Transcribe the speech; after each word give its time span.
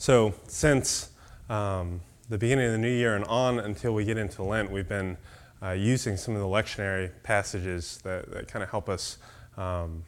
So, 0.00 0.32
since 0.46 1.10
um, 1.50 2.00
the 2.30 2.38
beginning 2.38 2.64
of 2.64 2.72
the 2.72 2.78
new 2.78 2.88
year 2.88 3.16
and 3.16 3.24
on 3.26 3.60
until 3.60 3.92
we 3.92 4.06
get 4.06 4.16
into 4.16 4.42
Lent, 4.42 4.70
we've 4.70 4.88
been 4.88 5.18
uh, 5.62 5.72
using 5.72 6.16
some 6.16 6.34
of 6.34 6.40
the 6.40 6.46
lectionary 6.46 7.10
passages 7.22 7.98
that, 8.02 8.30
that 8.30 8.48
kind 8.48 8.62
of 8.62 8.70
help 8.70 8.88
us 8.88 9.18
um, 9.58 10.04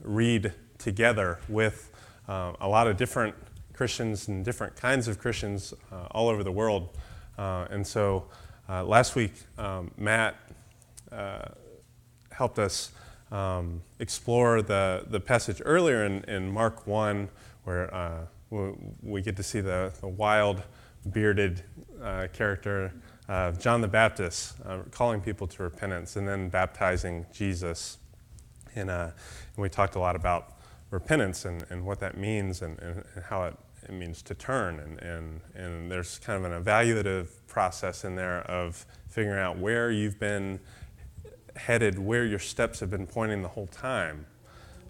read 0.00 0.54
together 0.78 1.40
with 1.46 1.90
uh, 2.26 2.54
a 2.58 2.66
lot 2.66 2.86
of 2.86 2.96
different 2.96 3.34
Christians 3.74 4.28
and 4.28 4.46
different 4.46 4.76
kinds 4.76 5.08
of 5.08 5.18
Christians 5.18 5.74
uh, 5.92 6.06
all 6.12 6.30
over 6.30 6.42
the 6.42 6.50
world. 6.50 6.96
Uh, 7.36 7.66
and 7.68 7.86
so 7.86 8.24
uh, 8.66 8.82
last 8.82 9.14
week, 9.14 9.34
um, 9.58 9.90
Matt 9.98 10.36
uh, 11.12 11.48
helped 12.32 12.58
us 12.58 12.92
um, 13.30 13.82
explore 13.98 14.62
the, 14.62 15.04
the 15.06 15.20
passage 15.20 15.60
earlier 15.66 16.02
in, 16.02 16.24
in 16.24 16.50
Mark 16.50 16.86
1, 16.86 17.28
where 17.64 18.26
we, 19.02 19.22
get 19.22 19.36
to 19.36 19.42
see 19.42 19.60
the, 19.60 19.92
the 20.00 20.08
wild, 20.08 20.62
bearded 21.12 21.62
character 22.32 22.92
uh, 23.28 23.52
John 23.52 23.80
the 23.80 23.88
Baptist 23.88 24.54
uh, 24.66 24.80
calling 24.90 25.20
people 25.20 25.46
to 25.46 25.62
repentance 25.62 26.16
and 26.16 26.28
then 26.28 26.48
baptizing 26.48 27.24
Jesus. 27.32 27.98
And, 28.74 28.90
uh, 28.90 29.10
and, 29.56 29.62
we 29.62 29.68
talked 29.68 29.94
a 29.94 29.98
lot 29.98 30.14
about 30.14 30.58
repentance 30.90 31.44
and, 31.44 31.64
and 31.70 31.84
what 31.86 32.00
that 32.00 32.18
means 32.18 32.60
and, 32.60 32.78
and, 32.80 33.02
and 33.14 33.24
how 33.24 33.44
it, 33.44 33.56
it, 33.84 33.92
means 33.92 34.20
to 34.22 34.34
turn. 34.34 34.78
And, 34.78 35.00
and, 35.00 35.40
and 35.54 35.90
there's 35.90 36.18
kind 36.18 36.44
of 36.44 36.52
an 36.52 36.62
evaluative 36.62 37.28
process 37.46 38.04
in 38.04 38.14
there 38.14 38.42
of 38.42 38.84
figuring 39.08 39.38
out 39.38 39.58
where 39.58 39.90
you've 39.90 40.20
been 40.20 40.60
headed, 41.56 41.98
where 41.98 42.26
your 42.26 42.38
steps 42.38 42.80
have 42.80 42.90
been 42.90 43.06
pointing 43.06 43.40
the 43.40 43.48
whole 43.48 43.68
time, 43.68 44.26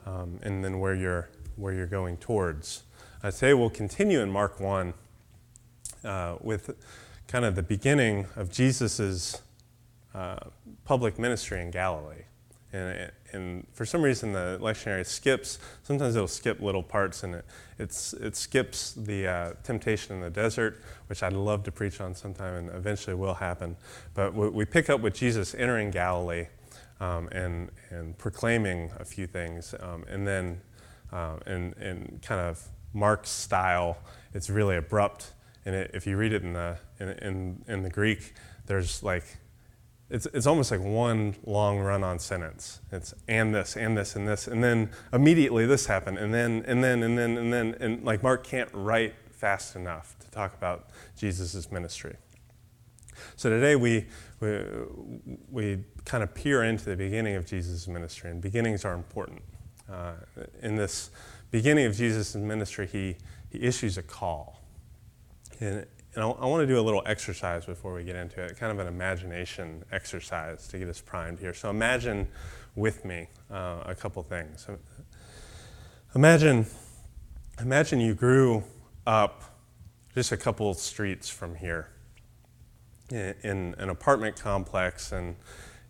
um, 0.06 0.40
and 0.42 0.64
then 0.64 0.80
where 0.80 0.94
you're, 0.94 1.28
where 1.54 1.72
you're 1.72 1.86
going 1.86 2.16
towards. 2.16 2.82
Uh, 3.24 3.30
today 3.30 3.54
we'll 3.54 3.70
continue 3.70 4.20
in 4.20 4.30
Mark 4.30 4.60
1 4.60 4.92
uh, 6.04 6.36
with 6.42 6.76
kind 7.26 7.46
of 7.46 7.56
the 7.56 7.62
beginning 7.62 8.26
of 8.36 8.52
Jesus' 8.52 9.40
uh, 10.14 10.36
public 10.84 11.18
ministry 11.18 11.62
in 11.62 11.70
Galilee. 11.70 12.24
And, 12.74 13.10
and, 13.32 13.66
for 13.72 13.86
some 13.86 14.02
reason, 14.02 14.34
the 14.34 14.58
lectionary 14.60 15.06
skips, 15.06 15.58
sometimes 15.84 16.16
it'll 16.16 16.28
skip 16.28 16.60
little 16.60 16.82
parts, 16.82 17.22
and 17.22 17.36
it, 17.36 17.46
it 17.78 18.36
skips 18.36 18.92
the 18.92 19.26
uh, 19.26 19.52
temptation 19.62 20.16
in 20.16 20.20
the 20.20 20.28
desert, 20.28 20.82
which 21.06 21.22
I'd 21.22 21.32
love 21.32 21.62
to 21.62 21.72
preach 21.72 22.02
on 22.02 22.14
sometime 22.14 22.52
and 22.52 22.76
eventually 22.76 23.16
will 23.16 23.32
happen. 23.32 23.78
But 24.12 24.34
we, 24.34 24.66
pick 24.66 24.90
up 24.90 25.00
with 25.00 25.14
Jesus 25.14 25.54
entering 25.54 25.90
Galilee 25.90 26.48
um, 27.00 27.30
and, 27.32 27.70
and 27.88 28.18
proclaiming 28.18 28.90
a 28.98 29.04
few 29.06 29.26
things. 29.26 29.74
Um, 29.80 30.04
and 30.10 30.26
then, 30.26 30.60
uh, 31.10 31.36
in, 31.46 31.72
in 31.80 32.20
kind 32.22 32.42
of 32.42 32.68
Mark's 32.94 33.30
style, 33.30 33.98
it's 34.32 34.48
really 34.48 34.76
abrupt 34.76 35.32
and 35.64 35.74
it, 35.74 35.90
if 35.94 36.06
you 36.06 36.16
read 36.16 36.32
it 36.32 36.42
in 36.42 36.52
the 36.52 36.78
in, 37.00 37.08
in, 37.08 37.64
in 37.66 37.82
the 37.82 37.90
Greek, 37.90 38.34
there's 38.66 39.02
like 39.02 39.24
it's, 40.10 40.26
it's 40.26 40.46
almost 40.46 40.70
like 40.70 40.80
one 40.80 41.34
long 41.44 41.78
run-on 41.78 42.18
sentence. 42.18 42.80
It's 42.92 43.14
and 43.26 43.54
this, 43.54 43.76
and 43.76 43.96
this, 43.96 44.14
and 44.14 44.28
this, 44.28 44.46
and 44.46 44.62
then 44.62 44.90
immediately 45.12 45.66
this 45.66 45.86
happened, 45.86 46.18
and 46.18 46.32
then, 46.32 46.62
and 46.66 46.84
then, 46.84 47.02
and 47.02 47.18
then, 47.18 47.38
and 47.38 47.52
then, 47.52 47.76
and 47.80 48.04
like 48.04 48.22
Mark 48.22 48.44
can't 48.44 48.68
write 48.72 49.14
fast 49.32 49.76
enough 49.76 50.14
to 50.20 50.30
talk 50.30 50.54
about 50.54 50.90
Jesus' 51.16 51.72
ministry. 51.72 52.16
So 53.36 53.48
today 53.48 53.76
we, 53.76 54.06
we, 54.40 54.60
we 55.50 55.78
kind 56.04 56.22
of 56.22 56.34
peer 56.34 56.62
into 56.62 56.84
the 56.84 56.96
beginning 56.96 57.34
of 57.34 57.46
Jesus' 57.46 57.88
ministry, 57.88 58.30
and 58.30 58.42
beginnings 58.42 58.84
are 58.84 58.94
important. 58.94 59.42
Uh, 59.90 60.12
in 60.62 60.76
this 60.76 61.10
beginning 61.54 61.86
of 61.86 61.94
Jesus' 61.94 62.34
ministry, 62.34 62.84
he, 62.84 63.14
he 63.48 63.62
issues 63.62 63.96
a 63.96 64.02
call. 64.02 64.60
And, 65.60 65.86
and 66.16 66.24
I, 66.24 66.28
I 66.28 66.46
want 66.46 66.62
to 66.62 66.66
do 66.66 66.80
a 66.80 66.82
little 66.82 67.04
exercise 67.06 67.64
before 67.64 67.94
we 67.94 68.02
get 68.02 68.16
into 68.16 68.42
it, 68.42 68.58
kind 68.58 68.72
of 68.72 68.80
an 68.80 68.92
imagination 68.92 69.84
exercise 69.92 70.66
to 70.66 70.80
get 70.80 70.88
us 70.88 71.00
primed 71.00 71.38
here. 71.38 71.54
So 71.54 71.70
imagine 71.70 72.26
with 72.74 73.04
me 73.04 73.28
uh, 73.52 73.84
a 73.86 73.94
couple 73.94 74.20
things. 74.24 74.66
Imagine, 76.16 76.66
imagine 77.60 78.00
you 78.00 78.14
grew 78.14 78.64
up 79.06 79.56
just 80.12 80.32
a 80.32 80.36
couple 80.36 80.74
streets 80.74 81.28
from 81.28 81.54
here 81.54 81.86
in, 83.10 83.32
in 83.44 83.74
an 83.78 83.90
apartment 83.90 84.34
complex, 84.34 85.12
and, 85.12 85.36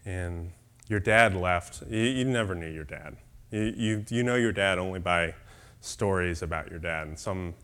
and 0.04 0.52
your 0.88 1.00
dad 1.00 1.34
left. 1.34 1.84
You, 1.88 2.02
you 2.02 2.24
never 2.26 2.54
knew 2.54 2.70
your 2.70 2.84
dad. 2.84 3.16
You, 3.50 3.72
you, 3.74 4.04
you 4.10 4.22
know 4.22 4.36
your 4.36 4.52
dad 4.52 4.78
only 4.78 5.00
by 5.00 5.34
stories 5.84 6.42
about 6.42 6.70
your 6.70 6.78
dad, 6.78 7.06
and 7.06 7.18
some 7.18 7.54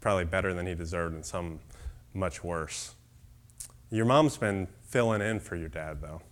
probably 0.00 0.24
better 0.24 0.54
than 0.54 0.66
he 0.66 0.74
deserved 0.74 1.14
and 1.14 1.24
some 1.24 1.60
much 2.14 2.42
worse. 2.42 2.94
Your 3.90 4.04
mom's 4.04 4.36
been 4.36 4.68
filling 4.82 5.20
in 5.20 5.40
for 5.40 5.56
your 5.56 5.68
dad, 5.68 6.00
though. 6.00 6.22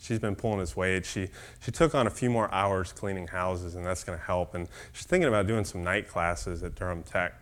She's 0.00 0.18
been 0.18 0.36
pulling 0.36 0.60
his 0.60 0.76
weight. 0.76 1.04
She, 1.04 1.28
she 1.60 1.72
took 1.72 1.94
on 1.94 2.06
a 2.06 2.10
few 2.10 2.30
more 2.30 2.52
hours 2.54 2.92
cleaning 2.92 3.26
houses, 3.26 3.74
and 3.74 3.84
that's 3.84 4.04
going 4.04 4.18
to 4.18 4.24
help. 4.24 4.54
And 4.54 4.68
she's 4.92 5.06
thinking 5.06 5.28
about 5.28 5.46
doing 5.46 5.64
some 5.64 5.82
night 5.82 6.08
classes 6.08 6.62
at 6.62 6.76
Durham 6.76 7.02
Tech. 7.02 7.34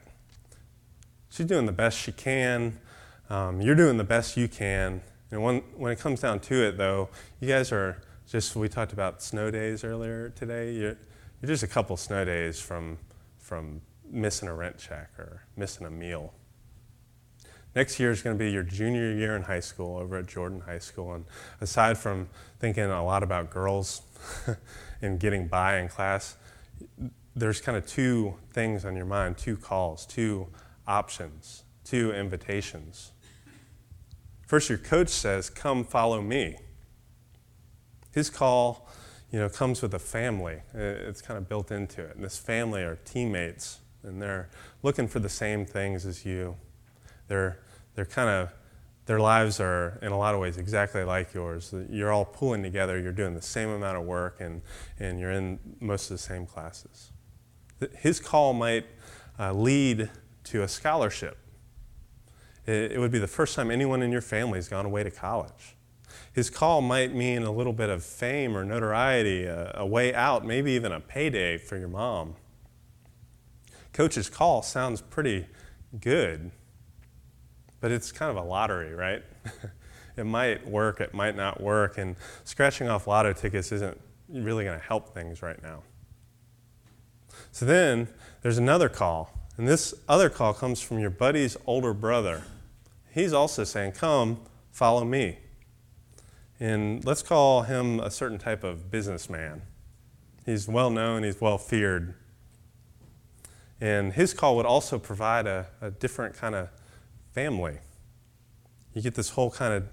She's 1.29 1.47
doing 1.47 1.67
the 1.67 1.73
best 1.73 1.99
she 1.99 2.13
can. 2.13 2.79
Um, 3.29 3.61
you're 3.61 3.75
doing 3.75 3.99
the 3.99 4.05
best 4.05 4.37
you 4.37 4.49
can. 4.49 5.03
And 5.31 5.43
when, 5.43 5.57
when 5.77 5.93
it 5.93 5.99
comes 5.99 6.21
down 6.21 6.41
to 6.41 6.55
it, 6.55 6.79
though, 6.79 7.11
you 7.41 7.49
guys 7.49 7.73
are 7.73 8.01
just, 8.27 8.57
we 8.57 8.69
talked 8.69 8.93
about 8.93 9.23
snow 9.23 9.51
days 9.51 9.85
earlier 9.85 10.31
today. 10.31 10.73
You're, 10.73 10.97
you're 11.41 11.49
just 11.49 11.63
a 11.63 11.69
couple 11.69 11.97
snow 11.97 12.25
days 12.25 12.61
from, 12.61 12.99
from 13.39 13.81
missing 14.11 14.49
a 14.49 14.55
rent 14.55 14.79
check 14.79 15.11
or 15.19 15.45
missing 15.57 15.87
a 15.87 15.91
meal. 15.91 16.33
Next 17.75 18.01
year 18.01 18.11
is 18.11 18.23
going 18.23 18.39
to 18.39 18.43
be 18.43 18.51
your 18.51 18.63
junior 18.63 19.13
year 19.13 19.37
in 19.37 19.43
high 19.43 19.61
school 19.61 19.99
over 19.99 20.17
at 20.17 20.27
Jordan 20.27 20.61
High 20.61 20.79
School. 20.79 21.13
And 21.13 21.27
aside 21.61 21.99
from 21.99 22.29
thinking 22.59 22.85
a 22.85 23.05
lot 23.05 23.23
about 23.23 23.51
girls 23.51 24.01
and 25.03 25.21
getting 25.21 25.47
by 25.47 25.79
in 25.79 25.89
class, 25.89 26.37
there's 27.35 27.61
kind 27.61 27.77
of 27.77 27.87
two 27.87 28.35
things 28.51 28.87
on 28.87 28.97
your 28.97 29.05
mind 29.05 29.37
two 29.37 29.59
calls, 29.59 30.07
two 30.07 30.49
options, 30.89 31.65
two 31.85 32.13
invitations. 32.13 33.13
First, 34.47 34.71
your 34.71 34.79
coach 34.79 35.11
says, 35.11 35.51
Come 35.51 35.85
follow 35.85 36.23
me. 36.23 36.57
His 38.15 38.31
call 38.31 38.89
you 39.31 39.39
know, 39.39 39.49
comes 39.49 39.83
with 39.83 39.95
a 39.95 39.99
family. 39.99 40.61
It's 40.75 41.21
kind 41.21 41.37
of 41.39 41.49
built 41.49 41.71
into 41.71 42.03
it. 42.03 42.17
And 42.17 42.25
this 42.25 42.39
family 42.39 42.83
are 42.83 42.97
teammates 43.05 43.81
and 44.03 44.23
they're 44.23 44.49
looking 44.83 45.09
for 45.09 45.19
the 45.19 45.29
same 45.29 45.67
things 45.67 46.07
as 46.07 46.25
you. 46.25 46.57
They're, 47.29 47.61
they're 47.95 48.07
kind 48.07 48.31
of, 48.31 48.51
their 49.07 49.21
lives 49.21 49.61
are 49.61 49.99
in 50.03 50.13
a 50.13 50.19
lot 50.19 50.35
of 50.35 50.41
ways 50.41 50.57
exactly 50.57 51.05
like 51.05 51.35
yours. 51.35 51.75
You're 51.91 52.13
all 52.13 52.25
pulling 52.25 52.63
together, 52.63 52.99
you're 52.99 53.13
doing 53.13 53.35
the 53.35 53.43
same 53.43 53.69
amount 53.69 53.99
of 53.99 54.05
work, 54.05 54.41
and, 54.41 54.63
and 54.99 55.21
you're 55.21 55.31
in 55.31 55.59
most 55.81 56.11
of 56.11 56.17
the 56.17 56.23
same 56.23 56.47
classes. 56.47 57.13
His 57.99 58.21
call 58.21 58.53
might 58.53 58.87
uh, 59.39 59.53
lead 59.53 60.11
to 60.45 60.63
a 60.63 60.69
scholarship. 60.69 61.37
It, 62.67 62.93
it 62.93 62.99
would 62.99 63.13
be 63.13 63.19
the 63.19 63.29
first 63.29 63.55
time 63.55 63.71
anyone 63.71 64.03
in 64.03 64.11
your 64.11 64.21
family 64.23 64.59
has 64.59 64.69
gone 64.69 64.87
away 64.87 65.05
to 65.05 65.11
college. 65.11 65.76
His 66.37 66.51
call 66.51 66.83
might 66.83 67.13
mean 67.13 67.43
a 67.43 67.51
little 67.51 67.73
bit 67.73 67.89
of 67.89 68.05
fame 68.05 68.57
or 68.57 68.65
notoriety, 68.65 69.45
a, 69.45 69.73
a 69.75 69.87
way 69.87 70.15
out, 70.15 70.47
maybe 70.47 70.71
even 70.73 70.93
a 70.93 71.01
payday 71.01 71.59
for 71.59 71.77
your 71.77 71.89
mom 71.89 72.37
coach's 73.97 74.29
call 74.29 74.61
sounds 74.61 75.01
pretty 75.01 75.47
good, 76.01 76.51
but 77.81 77.91
it's 77.91 78.13
kind 78.13 78.31
of 78.31 78.37
a 78.37 78.47
lottery, 78.47 78.95
right? 78.95 79.23
it 80.19 80.25
might 80.25 80.69
work, 80.69 81.01
it 81.01 81.15
might 81.15 81.35
not 81.35 81.63
work, 81.63 81.97
and 81.97 82.15
scratching 82.45 82.89
off 82.89 83.07
lotto 83.07 83.33
tickets 83.33 83.73
isn't 83.73 83.99
really 84.29 84.65
going 84.65 84.79
to 84.79 84.85
help 84.85 85.15
things 85.15 85.41
right 85.41 85.63
now. 85.63 85.83
So 87.53 87.65
then 87.65 88.09
there's 88.43 88.59
another 88.59 88.91
call, 88.91 89.33
and 89.57 89.67
this 89.67 89.95
other 90.07 90.29
call 90.29 90.53
comes 90.53 90.83
from 90.83 90.99
your 90.99 91.09
buddy's 91.09 91.57
older 91.65 91.95
brother. 91.95 92.43
He's 93.15 93.33
also 93.33 93.65
saying, 93.65 93.93
Come, 93.93 94.43
follow 94.73 95.07
me. 95.07 95.39
And 96.59 97.05
let's 97.05 97.23
call 97.23 97.63
him 97.63 98.01
a 98.01 98.11
certain 98.11 98.39
type 98.39 98.65
of 98.65 98.91
businessman. 98.91 99.63
He's 100.45 100.69
well 100.69 100.91
known, 100.91 101.23
he's 101.23 101.41
well 101.41 101.59
feared. 101.59 102.15
And 103.81 104.15
his 104.15 104.33
call 104.33 104.57
would 104.57 104.67
also 104.67 104.99
provide 104.99 105.47
a, 105.47 105.67
a 105.81 105.91
different 105.91 106.35
kind 106.35 106.55
of 106.55 106.71
family. 107.35 107.79
You 108.95 109.03
get 109.03 109.15
this 109.15 109.31
whole 109.31 109.51
kind 109.51 109.75
of 109.75 109.85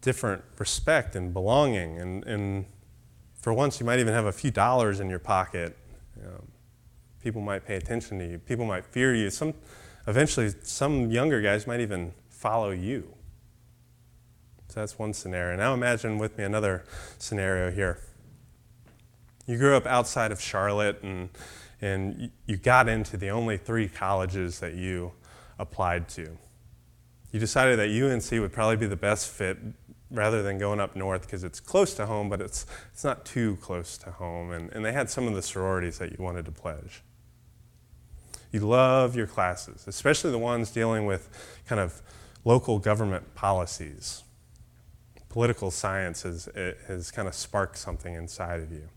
different 0.00 0.42
respect 0.58 1.14
and 1.14 1.32
belonging. 1.32 1.98
And, 1.98 2.24
and 2.24 2.66
for 3.34 3.52
once, 3.52 3.78
you 3.78 3.86
might 3.86 4.00
even 4.00 4.12
have 4.12 4.26
a 4.26 4.32
few 4.32 4.50
dollars 4.50 4.98
in 4.98 5.08
your 5.08 5.20
pocket. 5.20 5.76
Um, 6.24 6.48
people 7.20 7.40
might 7.40 7.64
pay 7.64 7.76
attention 7.76 8.18
to 8.18 8.26
you, 8.26 8.38
people 8.38 8.64
might 8.64 8.84
fear 8.84 9.14
you. 9.14 9.30
Some, 9.30 9.54
eventually, 10.08 10.52
some 10.62 11.10
younger 11.10 11.40
guys 11.40 11.66
might 11.66 11.80
even 11.80 12.12
follow 12.28 12.70
you. 12.70 13.15
So 14.76 14.80
that's 14.80 14.98
one 14.98 15.14
scenario. 15.14 15.56
Now 15.56 15.72
imagine 15.72 16.18
with 16.18 16.36
me 16.36 16.44
another 16.44 16.84
scenario 17.16 17.70
here. 17.70 17.98
You 19.46 19.56
grew 19.56 19.74
up 19.74 19.86
outside 19.86 20.32
of 20.32 20.38
Charlotte 20.38 21.02
and 21.02 21.30
and 21.80 22.30
you 22.44 22.58
got 22.58 22.86
into 22.86 23.16
the 23.16 23.30
only 23.30 23.56
three 23.56 23.88
colleges 23.88 24.60
that 24.60 24.74
you 24.74 25.12
applied 25.58 26.10
to. 26.10 26.36
You 27.32 27.40
decided 27.40 27.78
that 27.78 27.88
UNC 27.88 28.30
would 28.38 28.52
probably 28.52 28.76
be 28.76 28.86
the 28.86 28.96
best 28.96 29.30
fit 29.30 29.56
rather 30.10 30.42
than 30.42 30.58
going 30.58 30.78
up 30.78 30.94
north 30.94 31.22
because 31.22 31.42
it's 31.42 31.58
close 31.58 31.94
to 31.94 32.04
home, 32.04 32.28
but 32.28 32.42
it's, 32.42 32.66
it's 32.92 33.02
not 33.02 33.24
too 33.24 33.56
close 33.62 33.96
to 33.96 34.10
home. 34.10 34.52
And, 34.52 34.70
and 34.74 34.84
they 34.84 34.92
had 34.92 35.08
some 35.08 35.26
of 35.26 35.34
the 35.34 35.42
sororities 35.42 35.96
that 36.00 36.10
you 36.10 36.22
wanted 36.22 36.44
to 36.44 36.52
pledge. 36.52 37.02
You 38.52 38.60
love 38.60 39.16
your 39.16 39.26
classes, 39.26 39.84
especially 39.86 40.32
the 40.32 40.38
ones 40.38 40.70
dealing 40.70 41.06
with 41.06 41.62
kind 41.66 41.80
of 41.80 42.02
local 42.44 42.78
government 42.78 43.34
policies. 43.34 44.22
Political 45.36 45.70
science 45.70 46.22
has, 46.22 46.48
has 46.86 47.10
kind 47.10 47.28
of 47.28 47.34
sparked 47.34 47.76
something 47.76 48.14
inside 48.14 48.60
of 48.60 48.72
you. 48.72 48.88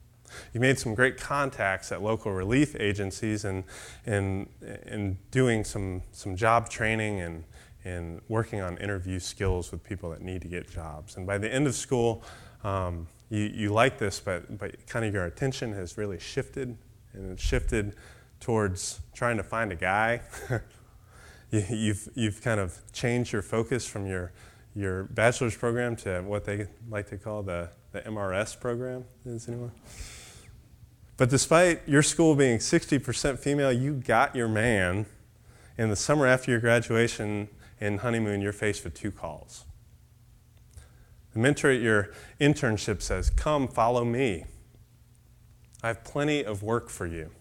You 0.54 0.62
made 0.62 0.80
some 0.80 0.96
great 0.96 1.18
contacts 1.18 1.92
at 1.92 2.02
local 2.02 2.32
relief 2.32 2.78
agencies 2.80 3.44
and, 3.44 3.66
and, 4.06 4.48
and 4.86 5.18
doing 5.32 5.66
some, 5.66 6.02
some 6.14 6.38
job 6.38 6.70
training 6.70 7.20
and, 7.20 7.44
and 7.84 8.22
working 8.30 8.62
on 8.62 8.78
interview 8.78 9.20
skills 9.20 9.70
with 9.74 9.84
people 9.84 10.12
that 10.12 10.22
need 10.22 10.42
to 10.44 10.48
get 10.48 10.72
jobs. 10.72 11.18
And 11.18 11.28
by 11.28 11.38
the 11.40 11.54
end 11.54 11.68
of 11.68 11.76
school, 11.76 12.24
um, 12.64 13.08
you, 13.30 13.52
you 13.54 13.74
like 13.74 13.98
this, 13.98 14.22
but, 14.22 14.58
but 14.58 14.88
kind 14.88 15.04
of 15.04 15.14
your 15.14 15.26
attention 15.26 15.74
has 15.74 15.98
really 15.98 16.20
shifted, 16.20 16.78
and 17.12 17.34
it's 17.34 17.44
shifted 17.44 17.98
towards 18.40 19.02
trying 19.14 19.36
to 19.36 19.44
find 19.44 19.74
a 19.74 19.76
guy. 19.76 20.22
you, 21.52 21.66
you've, 21.70 22.08
you've 22.16 22.42
kind 22.42 22.62
of 22.62 22.80
changed 22.94 23.34
your 23.34 23.42
focus 23.42 23.86
from 23.86 24.08
your, 24.08 24.32
your 24.80 25.04
bachelor's 25.04 25.58
program 25.58 25.96
to 25.98 26.22
what 26.22 26.46
they 26.46 26.68
like 26.90 27.10
to 27.10 27.18
call 27.18 27.44
the, 27.44 27.70
the 27.92 28.00
MRS 28.02 28.60
program. 28.60 29.04
Is 29.26 29.48
anyone? 29.50 29.72
But 31.18 31.30
despite 31.30 31.88
your 31.88 32.02
school 32.02 32.34
being 32.34 32.60
60% 32.60 33.40
female, 33.40 33.74
you 33.74 33.94
got 33.94 34.36
your 34.36 34.48
man. 34.48 35.06
In 35.78 35.90
the 35.90 35.98
summer 35.98 36.26
after 36.26 36.50
your 36.50 36.62
graduation 36.62 37.50
in 37.82 37.98
honeymoon, 37.98 38.40
you're 38.42 38.54
faced 38.54 38.86
with 38.86 38.94
two 38.94 39.12
calls. 39.12 39.66
The 41.34 41.40
mentor 41.40 41.72
at 41.72 41.82
your 41.82 42.12
internship 42.40 43.02
says, 43.02 43.30
Come, 43.30 43.68
follow 43.68 44.06
me. 44.06 44.46
I 45.84 45.88
have 45.88 46.06
plenty 46.06 46.44
of 46.44 46.64
work 46.64 46.90
for 46.90 47.06
you. 47.06 47.32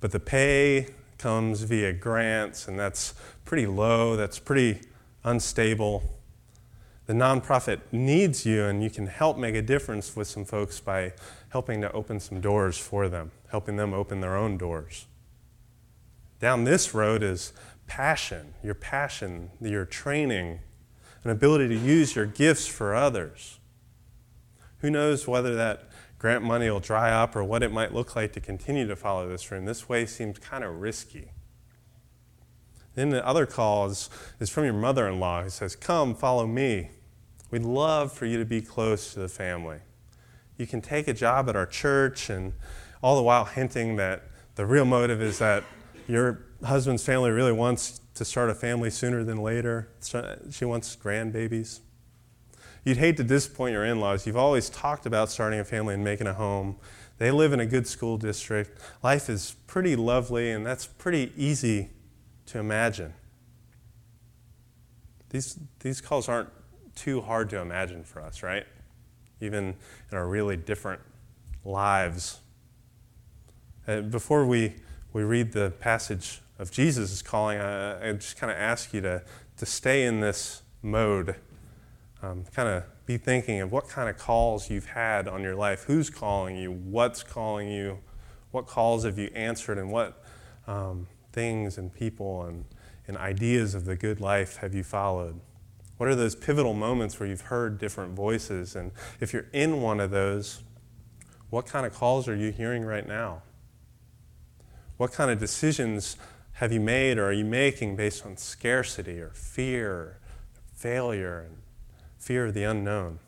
But 0.00 0.12
the 0.12 0.20
pay 0.20 0.88
comes 1.16 1.62
via 1.62 1.92
grants, 1.94 2.68
and 2.68 2.78
that's 2.78 3.14
pretty 3.44 3.66
low, 3.66 4.16
that's 4.16 4.38
pretty 4.38 4.80
unstable 5.24 6.20
the 7.10 7.16
nonprofit 7.16 7.80
needs 7.90 8.46
you, 8.46 8.66
and 8.66 8.84
you 8.84 8.88
can 8.88 9.08
help 9.08 9.36
make 9.36 9.56
a 9.56 9.62
difference 9.62 10.14
with 10.14 10.28
some 10.28 10.44
folks 10.44 10.78
by 10.78 11.12
helping 11.48 11.80
to 11.80 11.90
open 11.90 12.20
some 12.20 12.40
doors 12.40 12.78
for 12.78 13.08
them, 13.08 13.32
helping 13.50 13.74
them 13.74 13.92
open 13.92 14.20
their 14.20 14.36
own 14.36 14.56
doors. 14.56 15.06
Down 16.38 16.62
this 16.62 16.94
road 16.94 17.24
is 17.24 17.52
passion, 17.88 18.54
your 18.62 18.74
passion, 18.74 19.50
your 19.60 19.84
training, 19.84 20.60
an 21.24 21.32
ability 21.32 21.66
to 21.70 21.76
use 21.76 22.14
your 22.14 22.26
gifts 22.26 22.68
for 22.68 22.94
others. 22.94 23.58
Who 24.78 24.88
knows 24.88 25.26
whether 25.26 25.56
that 25.56 25.88
grant 26.16 26.44
money 26.44 26.70
will 26.70 26.78
dry 26.78 27.10
up 27.10 27.34
or 27.34 27.42
what 27.42 27.64
it 27.64 27.72
might 27.72 27.92
look 27.92 28.14
like 28.14 28.32
to 28.34 28.40
continue 28.40 28.86
to 28.86 28.94
follow 28.94 29.28
this 29.28 29.50
room? 29.50 29.64
This 29.64 29.88
way 29.88 30.06
seems 30.06 30.38
kind 30.38 30.62
of 30.62 30.80
risky. 30.80 31.32
Then 32.94 33.10
the 33.10 33.26
other 33.26 33.46
call 33.46 33.86
is, 33.86 34.10
is 34.40 34.50
from 34.50 34.64
your 34.64 34.74
mother 34.74 35.06
in 35.08 35.20
law 35.20 35.42
who 35.42 35.50
says, 35.50 35.76
Come, 35.76 36.14
follow 36.14 36.46
me. 36.46 36.90
We'd 37.50 37.62
love 37.62 38.12
for 38.12 38.26
you 38.26 38.38
to 38.38 38.44
be 38.44 38.60
close 38.60 39.14
to 39.14 39.20
the 39.20 39.28
family. 39.28 39.78
You 40.56 40.66
can 40.66 40.80
take 40.80 41.08
a 41.08 41.14
job 41.14 41.48
at 41.48 41.56
our 41.56 41.66
church, 41.66 42.30
and 42.30 42.52
all 43.02 43.16
the 43.16 43.22
while 43.22 43.44
hinting 43.44 43.96
that 43.96 44.22
the 44.56 44.66
real 44.66 44.84
motive 44.84 45.22
is 45.22 45.38
that 45.38 45.64
your 46.06 46.44
husband's 46.64 47.04
family 47.04 47.30
really 47.30 47.52
wants 47.52 48.00
to 48.14 48.24
start 48.24 48.50
a 48.50 48.54
family 48.54 48.90
sooner 48.90 49.24
than 49.24 49.38
later. 49.38 49.88
She 50.50 50.64
wants 50.64 50.94
grandbabies. 50.96 51.80
You'd 52.84 52.98
hate 52.98 53.16
to 53.18 53.24
disappoint 53.24 53.72
your 53.72 53.84
in 53.84 54.00
laws. 54.00 54.26
You've 54.26 54.36
always 54.36 54.70
talked 54.70 55.06
about 55.06 55.30
starting 55.30 55.60
a 55.60 55.64
family 55.64 55.94
and 55.94 56.04
making 56.04 56.26
a 56.26 56.34
home. 56.34 56.76
They 57.18 57.30
live 57.30 57.52
in 57.52 57.60
a 57.60 57.66
good 57.66 57.86
school 57.86 58.16
district. 58.16 58.80
Life 59.02 59.28
is 59.28 59.56
pretty 59.66 59.96
lovely, 59.96 60.50
and 60.50 60.64
that's 60.64 60.86
pretty 60.86 61.32
easy 61.36 61.90
to 62.50 62.58
imagine. 62.58 63.14
These, 65.30 65.58
these 65.78 66.00
calls 66.00 66.28
aren't 66.28 66.48
too 66.96 67.20
hard 67.20 67.48
to 67.50 67.58
imagine 67.60 68.02
for 68.02 68.20
us, 68.20 68.42
right? 68.42 68.66
Even 69.40 69.76
in 70.10 70.18
our 70.18 70.26
really 70.26 70.56
different 70.56 71.00
lives. 71.64 72.40
Uh, 73.86 74.00
before 74.00 74.44
we, 74.46 74.74
we 75.12 75.22
read 75.22 75.52
the 75.52 75.70
passage 75.78 76.40
of 76.58 76.72
Jesus' 76.72 77.22
calling, 77.22 77.58
I, 77.58 78.08
I 78.08 78.12
just 78.12 78.36
kind 78.36 78.50
of 78.50 78.58
ask 78.58 78.92
you 78.92 79.00
to, 79.02 79.22
to 79.56 79.66
stay 79.66 80.04
in 80.04 80.20
this 80.20 80.62
mode. 80.82 81.36
Um, 82.22 82.44
kind 82.52 82.68
of 82.68 82.84
be 83.06 83.16
thinking 83.16 83.60
of 83.60 83.72
what 83.72 83.88
kind 83.88 84.08
of 84.08 84.18
calls 84.18 84.68
you've 84.68 84.86
had 84.86 85.28
on 85.28 85.42
your 85.42 85.54
life. 85.54 85.84
Who's 85.84 86.10
calling 86.10 86.56
you? 86.56 86.72
What's 86.72 87.22
calling 87.22 87.68
you? 87.68 88.00
What 88.50 88.66
calls 88.66 89.04
have 89.04 89.18
you 89.18 89.30
answered? 89.34 89.78
And 89.78 89.90
what 89.90 90.22
um, 90.66 91.06
things 91.32 91.78
and 91.78 91.92
people 91.92 92.44
and, 92.44 92.64
and 93.06 93.16
ideas 93.16 93.74
of 93.74 93.84
the 93.84 93.96
good 93.96 94.20
life 94.20 94.56
have 94.58 94.74
you 94.74 94.82
followed? 94.82 95.40
What 95.96 96.08
are 96.08 96.14
those 96.14 96.34
pivotal 96.34 96.72
moments 96.72 97.20
where 97.20 97.28
you've 97.28 97.42
heard 97.42 97.78
different 97.78 98.14
voices? 98.14 98.74
And 98.74 98.92
if 99.20 99.32
you're 99.32 99.46
in 99.52 99.82
one 99.82 100.00
of 100.00 100.10
those, 100.10 100.62
what 101.50 101.66
kind 101.66 101.84
of 101.84 101.92
calls 101.92 102.28
are 102.28 102.36
you 102.36 102.52
hearing 102.52 102.84
right 102.84 103.06
now? 103.06 103.42
What 104.96 105.12
kind 105.12 105.30
of 105.30 105.38
decisions 105.38 106.16
have 106.52 106.72
you 106.72 106.80
made 106.80 107.18
or 107.18 107.24
are 107.24 107.32
you 107.32 107.44
making 107.44 107.96
based 107.96 108.24
on 108.24 108.36
scarcity 108.36 109.20
or 109.20 109.30
fear, 109.30 110.18
failure, 110.74 111.40
and 111.40 111.58
fear 112.18 112.46
of 112.46 112.54
the 112.54 112.64
unknown? 112.64 113.18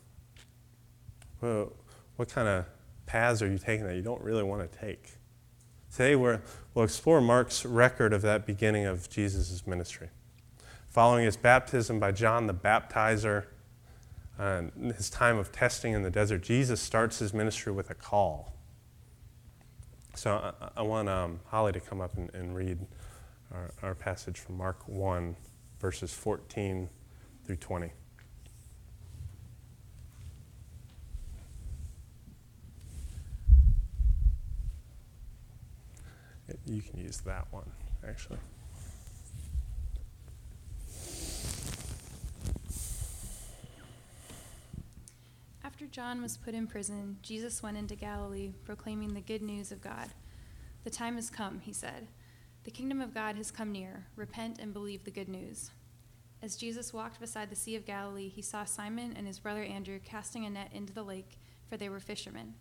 Well, 1.40 1.72
what 2.16 2.28
kind 2.28 2.46
of 2.46 2.66
paths 3.06 3.42
are 3.42 3.50
you 3.50 3.58
taking 3.58 3.86
that 3.86 3.96
you 3.96 4.02
don't 4.02 4.22
really 4.22 4.42
want 4.42 4.70
to 4.70 4.78
take? 4.78 5.12
Today 5.92 6.16
we 6.16 6.38
will 6.72 6.84
explore 6.84 7.20
Mark's 7.20 7.66
record 7.66 8.14
of 8.14 8.22
that 8.22 8.46
beginning 8.46 8.86
of 8.86 9.10
Jesus' 9.10 9.66
ministry. 9.66 10.08
Following 10.88 11.26
his 11.26 11.36
baptism 11.36 12.00
by 12.00 12.12
John 12.12 12.46
the 12.46 12.54
Baptizer, 12.54 13.44
and 14.38 14.72
his 14.96 15.10
time 15.10 15.36
of 15.36 15.52
testing 15.52 15.92
in 15.92 16.02
the 16.02 16.10
desert, 16.10 16.42
Jesus 16.42 16.80
starts 16.80 17.18
his 17.18 17.34
ministry 17.34 17.72
with 17.72 17.90
a 17.90 17.94
call. 17.94 18.54
So 20.14 20.54
I, 20.62 20.70
I 20.78 20.82
want 20.82 21.10
um, 21.10 21.40
Holly 21.48 21.72
to 21.72 21.80
come 21.80 22.00
up 22.00 22.16
and, 22.16 22.34
and 22.34 22.56
read 22.56 22.78
our, 23.52 23.74
our 23.82 23.94
passage 23.94 24.40
from 24.40 24.56
Mark 24.56 24.88
1, 24.88 25.36
verses 25.78 26.14
14 26.14 26.88
through 27.44 27.56
20. 27.56 27.92
You 36.66 36.82
can 36.82 36.98
use 36.98 37.18
that 37.18 37.46
one, 37.50 37.70
actually. 38.06 38.38
After 45.64 45.86
John 45.86 46.22
was 46.22 46.36
put 46.36 46.54
in 46.54 46.66
prison, 46.66 47.16
Jesus 47.22 47.62
went 47.62 47.76
into 47.76 47.94
Galilee, 47.94 48.52
proclaiming 48.64 49.14
the 49.14 49.20
good 49.20 49.42
news 49.42 49.72
of 49.72 49.80
God. 49.80 50.10
The 50.84 50.90
time 50.90 51.16
has 51.16 51.30
come, 51.30 51.60
he 51.60 51.72
said. 51.72 52.08
The 52.64 52.70
kingdom 52.70 53.00
of 53.00 53.14
God 53.14 53.36
has 53.36 53.50
come 53.50 53.72
near. 53.72 54.06
Repent 54.14 54.58
and 54.58 54.72
believe 54.72 55.04
the 55.04 55.10
good 55.10 55.28
news. 55.28 55.70
As 56.42 56.56
Jesus 56.56 56.92
walked 56.92 57.20
beside 57.20 57.50
the 57.50 57.56
Sea 57.56 57.76
of 57.76 57.86
Galilee, 57.86 58.28
he 58.28 58.42
saw 58.42 58.64
Simon 58.64 59.14
and 59.16 59.26
his 59.26 59.38
brother 59.38 59.62
Andrew 59.62 59.98
casting 60.04 60.44
a 60.44 60.50
net 60.50 60.70
into 60.72 60.92
the 60.92 61.02
lake, 61.02 61.38
for 61.68 61.76
they 61.76 61.88
were 61.88 62.00
fishermen. 62.00 62.54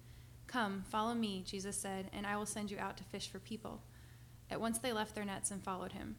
Come, 0.52 0.84
follow 0.90 1.14
me, 1.14 1.44
Jesus 1.48 1.78
said, 1.78 2.10
and 2.12 2.28
I 2.28 2.36
will 2.36 2.46
send 2.46 2.72
you 2.72 2.78
out 2.78 2.98
to 2.98 3.06
fish 3.06 3.30
for 3.30 3.40
people. 3.40 3.82
At 4.50 4.60
once 4.60 4.80
they 4.80 4.92
left 4.92 5.16
their 5.16 5.24
nets 5.24 5.50
and 5.50 5.64
followed 5.64 5.94
him. 5.94 6.18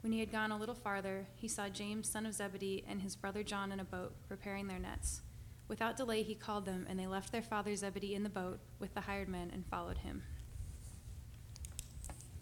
When 0.00 0.12
he 0.12 0.18
had 0.18 0.32
gone 0.32 0.50
a 0.50 0.58
little 0.58 0.74
farther, 0.74 1.26
he 1.36 1.46
saw 1.46 1.68
James, 1.68 2.08
son 2.08 2.26
of 2.26 2.34
Zebedee, 2.34 2.84
and 2.88 3.00
his 3.00 3.14
brother 3.14 3.44
John 3.44 3.70
in 3.70 3.78
a 3.78 3.84
boat, 3.84 4.14
preparing 4.28 4.66
their 4.66 4.80
nets. 4.80 5.20
Without 5.68 5.96
delay, 5.96 6.24
he 6.24 6.34
called 6.34 6.64
them, 6.64 6.86
and 6.88 6.98
they 6.98 7.06
left 7.06 7.30
their 7.30 7.42
father 7.42 7.76
Zebedee 7.76 8.16
in 8.16 8.24
the 8.24 8.28
boat 8.28 8.58
with 8.80 8.94
the 8.94 9.02
hired 9.02 9.28
men 9.28 9.50
and 9.52 9.64
followed 9.66 9.98
him. 9.98 10.24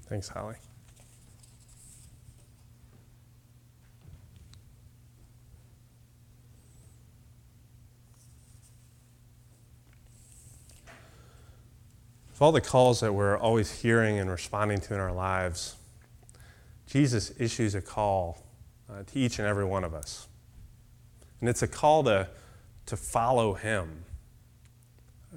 Thanks, 0.08 0.28
Holly. 0.28 0.56
Of 12.36 12.42
all 12.42 12.52
the 12.52 12.60
calls 12.60 13.00
that 13.00 13.14
we're 13.14 13.38
always 13.38 13.80
hearing 13.80 14.18
and 14.18 14.30
responding 14.30 14.78
to 14.82 14.94
in 14.94 15.00
our 15.00 15.10
lives, 15.10 15.76
Jesus 16.86 17.32
issues 17.38 17.74
a 17.74 17.80
call 17.80 18.44
uh, 18.90 19.04
to 19.04 19.18
each 19.18 19.38
and 19.38 19.48
every 19.48 19.64
one 19.64 19.84
of 19.84 19.94
us. 19.94 20.28
And 21.40 21.48
it's 21.48 21.62
a 21.62 21.66
call 21.66 22.04
to 22.04 22.28
to 22.84 22.96
follow 22.96 23.54
him. 23.54 24.04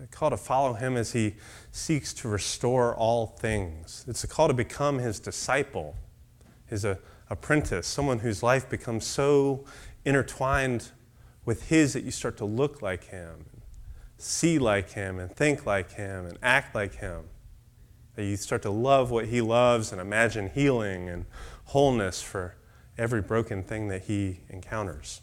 a 0.03 0.07
call 0.07 0.29
to 0.29 0.35
follow 0.35 0.73
him 0.73 0.97
as 0.97 1.13
he 1.13 1.35
seeks 1.71 2.13
to 2.15 2.27
restore 2.27 2.93
all 2.93 3.27
things. 3.27 4.03
It's 4.05 4.25
a 4.25 4.27
call 4.27 4.49
to 4.49 4.53
become 4.53 4.99
his 4.99 5.21
disciple, 5.21 5.95
his 6.65 6.83
uh, 6.83 6.95
apprentice, 7.29 7.87
someone 7.87 8.19
whose 8.19 8.43
life 8.43 8.69
becomes 8.69 9.07
so 9.07 9.63
intertwined 10.03 10.91
with 11.45 11.69
his 11.69 11.93
that 11.93 12.03
you 12.03 12.11
start 12.11 12.35
to 12.39 12.45
look 12.45 12.81
like 12.81 13.05
him, 13.05 13.45
see 14.19 14.59
like 14.59 14.91
him, 14.91 15.17
and 15.17 15.33
think 15.35 15.65
like 15.65 15.93
him, 15.93 16.25
and 16.25 16.37
act 16.43 16.75
like 16.75 16.95
him. 16.95 17.23
That 18.15 18.25
you 18.25 18.35
start 18.37 18.61
to 18.63 18.69
love 18.69 19.11
what 19.11 19.25
he 19.25 19.41
loves 19.41 19.91
and 19.91 20.01
imagine 20.01 20.49
healing 20.53 21.07
and 21.07 21.25
wholeness 21.65 22.21
for 22.21 22.55
every 22.97 23.21
broken 23.21 23.63
thing 23.63 23.87
that 23.87 24.03
he 24.03 24.41
encounters. 24.49 25.21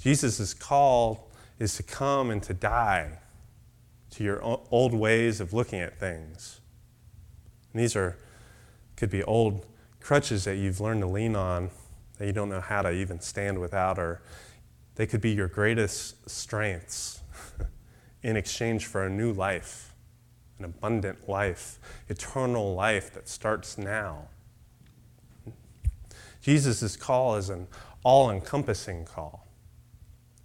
Jesus' 0.00 0.54
call 0.54 1.30
is 1.58 1.76
to 1.76 1.82
come 1.82 2.30
and 2.30 2.42
to 2.42 2.54
die 2.54 3.18
to 4.10 4.24
your 4.24 4.40
old 4.42 4.94
ways 4.94 5.40
of 5.40 5.52
looking 5.52 5.80
at 5.80 5.98
things. 5.98 6.60
And 7.72 7.82
these 7.82 7.94
are 7.94 8.16
could 8.96 9.10
be 9.10 9.22
old 9.24 9.66
crutches 10.00 10.44
that 10.44 10.56
you've 10.56 10.80
learned 10.80 11.02
to 11.02 11.06
lean 11.06 11.36
on 11.36 11.70
that 12.18 12.26
you 12.26 12.32
don't 12.32 12.48
know 12.48 12.62
how 12.62 12.80
to 12.80 12.90
even 12.90 13.20
stand 13.20 13.58
without, 13.58 13.98
or 13.98 14.22
they 14.94 15.06
could 15.06 15.20
be 15.20 15.32
your 15.32 15.48
greatest 15.48 16.30
strengths 16.30 17.15
in 18.26 18.36
exchange 18.36 18.86
for 18.86 19.04
a 19.04 19.08
new 19.08 19.32
life, 19.32 19.94
an 20.58 20.64
abundant 20.64 21.28
life, 21.28 21.78
eternal 22.08 22.74
life 22.74 23.14
that 23.14 23.28
starts 23.28 23.78
now. 23.78 24.26
Jesus' 26.42 26.96
call 26.96 27.36
is 27.36 27.50
an 27.50 27.68
all 28.02 28.28
encompassing 28.28 29.04
call. 29.04 29.46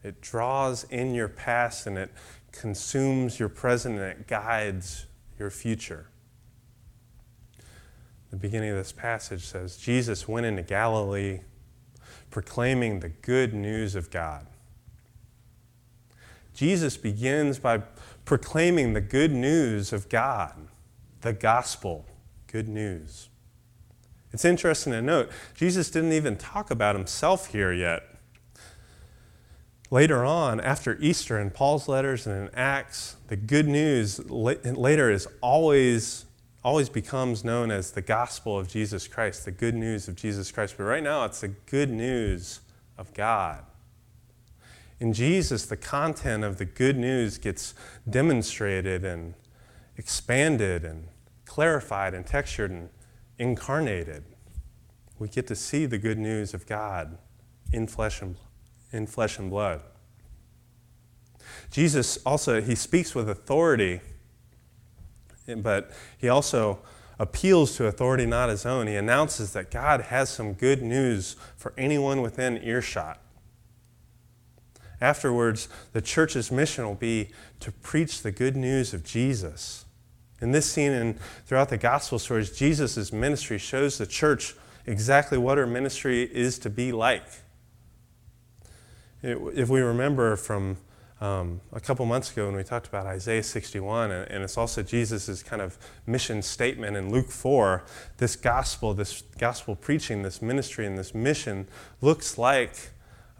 It 0.04 0.22
draws 0.22 0.84
in 0.92 1.16
your 1.16 1.28
past 1.28 1.88
and 1.88 1.98
it 1.98 2.12
consumes 2.52 3.40
your 3.40 3.50
present 3.50 3.96
and 3.96 4.06
it 4.06 4.28
guides 4.28 5.08
your 5.40 5.50
future. 5.50 6.06
The 8.30 8.38
beginning 8.38 8.70
of 8.70 8.78
this 8.78 8.92
passage 8.92 9.48
says 9.48 9.76
Jesus 9.76 10.28
went 10.28 10.46
into 10.46 10.62
Galilee 10.62 11.40
proclaiming 12.30 13.00
the 13.00 13.10
good 13.10 13.56
news 13.56 13.96
of 13.96 14.12
God. 14.12 14.46
Jesus 16.53 16.98
begins 16.98 17.60
by 17.60 17.81
proclaiming 18.25 18.93
the 18.93 19.01
good 19.01 19.31
news 19.31 19.93
of 19.93 20.10
God, 20.10 20.67
the 21.22 21.34
gospel, 21.34 22.05
good 22.48 22.67
news. 22.67 23.29
It's 24.34 24.46
interesting 24.46 24.93
to 24.93 25.01
note, 25.01 25.29
Jesus 25.55 25.89
didn't 25.89 26.13
even 26.13 26.38
talk 26.38 26.72
about 26.72 26.96
himself 26.96 27.48
here 27.48 27.74
yet. 27.74 28.03
Later 29.89 30.24
on, 30.24 30.62
after 30.62 30.98
Easter, 31.01 31.38
in 31.38 31.50
Paul's 31.51 31.89
letters 31.89 32.25
and 32.25 32.48
in 32.48 32.55
Acts, 32.55 33.17
the 33.27 33.36
good 33.36 33.67
news 33.67 34.20
later 34.29 35.12
is 35.12 35.27
always, 35.41 36.25
always 36.63 36.88
becomes 36.88 37.43
known 37.43 37.72
as 37.72 37.91
the 37.91 38.01
gospel 38.01 38.58
of 38.58 38.70
Jesus 38.70 39.05
Christ, 39.05 39.43
the 39.43 39.51
good 39.51 39.75
news 39.75 40.08
of 40.08 40.15
Jesus 40.15 40.50
Christ. 40.50 40.75
But 40.77 40.86
right 40.86 41.03
now, 41.03 41.25
it's 41.25 41.41
the 41.41 41.50
good 41.50 41.89
news 41.89 42.62
of 42.98 43.13
God. 43.13 43.65
In 45.01 45.13
Jesus, 45.13 45.65
the 45.65 45.77
content 45.77 46.43
of 46.43 46.58
the 46.58 46.65
good 46.65 46.96
news 46.96 47.39
gets 47.39 47.74
demonstrated 48.08 49.03
and 49.03 49.34
expanded 49.98 50.86
and 50.86 51.08
clarified 51.43 52.13
and 52.13 52.24
textured 52.24 52.70
and 52.70 52.88
incarnated. 53.39 54.24
We 55.17 55.27
get 55.27 55.48
to 55.48 55.55
see 55.55 55.88
the 55.88 55.98
good 55.98 56.20
news 56.20 56.53
of 56.53 56.67
God 56.67 57.17
in 57.74 57.88
flesh 57.88 58.22
and, 58.22 58.36
in 58.91 59.08
flesh 59.08 59.39
and 59.39 59.50
blood. 59.50 59.81
Jesus 61.72 62.20
also, 62.24 62.62
he 62.62 62.75
speaks 62.75 63.15
with 63.15 63.27
authority, 63.27 64.01
but 65.48 65.89
he 66.20 66.29
also 66.29 66.77
appeals 67.17 67.75
to 67.77 67.88
authority 67.88 68.27
not 68.27 68.50
his 68.50 68.67
own. 68.67 68.86
He 68.86 68.98
announces 68.98 69.53
that 69.53 69.72
God 69.72 70.01
has 70.01 70.29
some 70.29 70.53
good 70.53 70.84
news 70.84 71.38
for 71.58 71.74
anyone 71.75 72.22
within 72.22 72.62
earshot. 72.63 73.20
Afterwards, 75.01 75.67
the 75.93 76.01
church's 76.01 76.51
mission 76.51 76.86
will 76.86 76.93
be 76.93 77.29
to 77.60 77.72
preach 77.72 78.22
the 78.22 78.31
good 78.31 78.55
news 78.55 78.93
of 78.93 79.03
Jesus. 79.03 79.86
In 80.41 80.51
this 80.51 80.72
scene 80.72 80.91
and 80.91 81.20
throughout 81.46 81.70
the 81.70 81.77
gospel 81.77 82.20
stories, 82.20 82.55
Jesus' 82.55 83.12
ministry 83.12 83.58
shows 83.58 83.98
the 83.98 84.05
church 84.05 84.55
exactly 84.86 85.38
what 85.38 85.58
her 85.58 85.65
ministry 85.65 86.24
is 86.24 86.60
to 86.60 86.70
be 86.70 86.91
like. 86.91 87.24
If 89.24 89.70
we 89.70 89.81
remember 89.81 90.36
from 90.36 90.77
um, 91.20 91.62
a 91.72 91.79
couple 91.79 92.05
months 92.08 92.31
ago 92.31 92.48
when 92.48 92.55
we 92.55 92.63
talked 92.63 92.88
about 92.88 93.05
Isaiah 93.05 93.43
61, 93.43 94.12
and, 94.12 94.31
and 94.31 94.43
it's 94.43 94.58
also 94.58 94.81
Jesus' 94.81 95.43
kind 95.43 95.62
of 95.62 95.77
mission 96.08 96.41
statement 96.41 96.98
in 96.98 97.12
Luke 97.12 97.29
4, 97.29 97.84
this 98.17 98.36
gospel, 98.36 98.96
this 98.96 99.22
gospel 99.38 99.75
preaching, 99.75 100.24
this 100.24 100.41
ministry, 100.41 100.88
and 100.88 100.98
this 100.98 101.13
mission 101.13 101.67
looks 102.01 102.39
like 102.39 102.89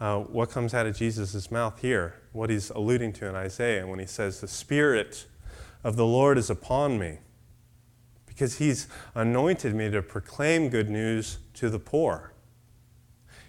uh, 0.02 0.18
what 0.18 0.50
comes 0.50 0.74
out 0.74 0.84
of 0.84 0.96
Jesus' 0.96 1.48
mouth 1.48 1.80
here, 1.80 2.16
what 2.32 2.50
he's 2.50 2.70
alluding 2.70 3.12
to 3.12 3.28
in 3.28 3.36
Isaiah 3.36 3.86
when 3.86 4.00
he 4.00 4.04
says, 4.06 4.40
The 4.40 4.48
Spirit 4.48 5.26
of 5.84 5.94
the 5.94 6.04
Lord 6.04 6.38
is 6.38 6.50
upon 6.50 6.98
me, 6.98 7.18
because 8.26 8.58
he's 8.58 8.88
anointed 9.14 9.76
me 9.76 9.92
to 9.92 10.02
proclaim 10.02 10.70
good 10.70 10.90
news 10.90 11.38
to 11.54 11.70
the 11.70 11.78
poor. 11.78 12.32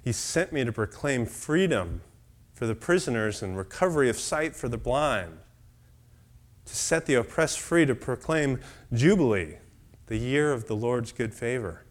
He 0.04 0.12
sent 0.12 0.54
me 0.54 0.64
to 0.64 0.72
proclaim 0.72 1.26
freedom 1.26 2.02
for 2.54 2.68
the 2.68 2.76
prisoners 2.76 3.42
and 3.42 3.58
recovery 3.58 4.08
of 4.08 4.20
sight 4.20 4.56
for 4.56 4.70
the 4.70 4.78
blind, 4.78 5.40
to 6.66 6.76
set 6.76 7.08
the 7.08 7.16
oppressed 7.16 7.60
free, 7.60 7.88
to 7.88 7.96
proclaim 7.96 8.60
Jubilee, 8.94 9.58
the 10.06 10.18
year 10.18 10.54
of 10.54 10.68
the 10.68 10.76
Lord's 10.76 11.14
good 11.14 11.34
favor. 11.34 11.84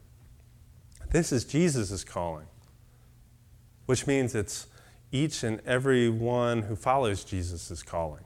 This 1.10 1.32
is 1.32 1.44
Jesus' 1.44 2.04
calling, 2.04 2.46
which 3.86 4.06
means 4.06 4.34
it's 4.34 4.66
each 5.10 5.42
and 5.42 5.60
every 5.66 6.08
one 6.08 6.62
who 6.62 6.76
follows 6.76 7.24
Jesus' 7.24 7.82
calling. 7.82 8.24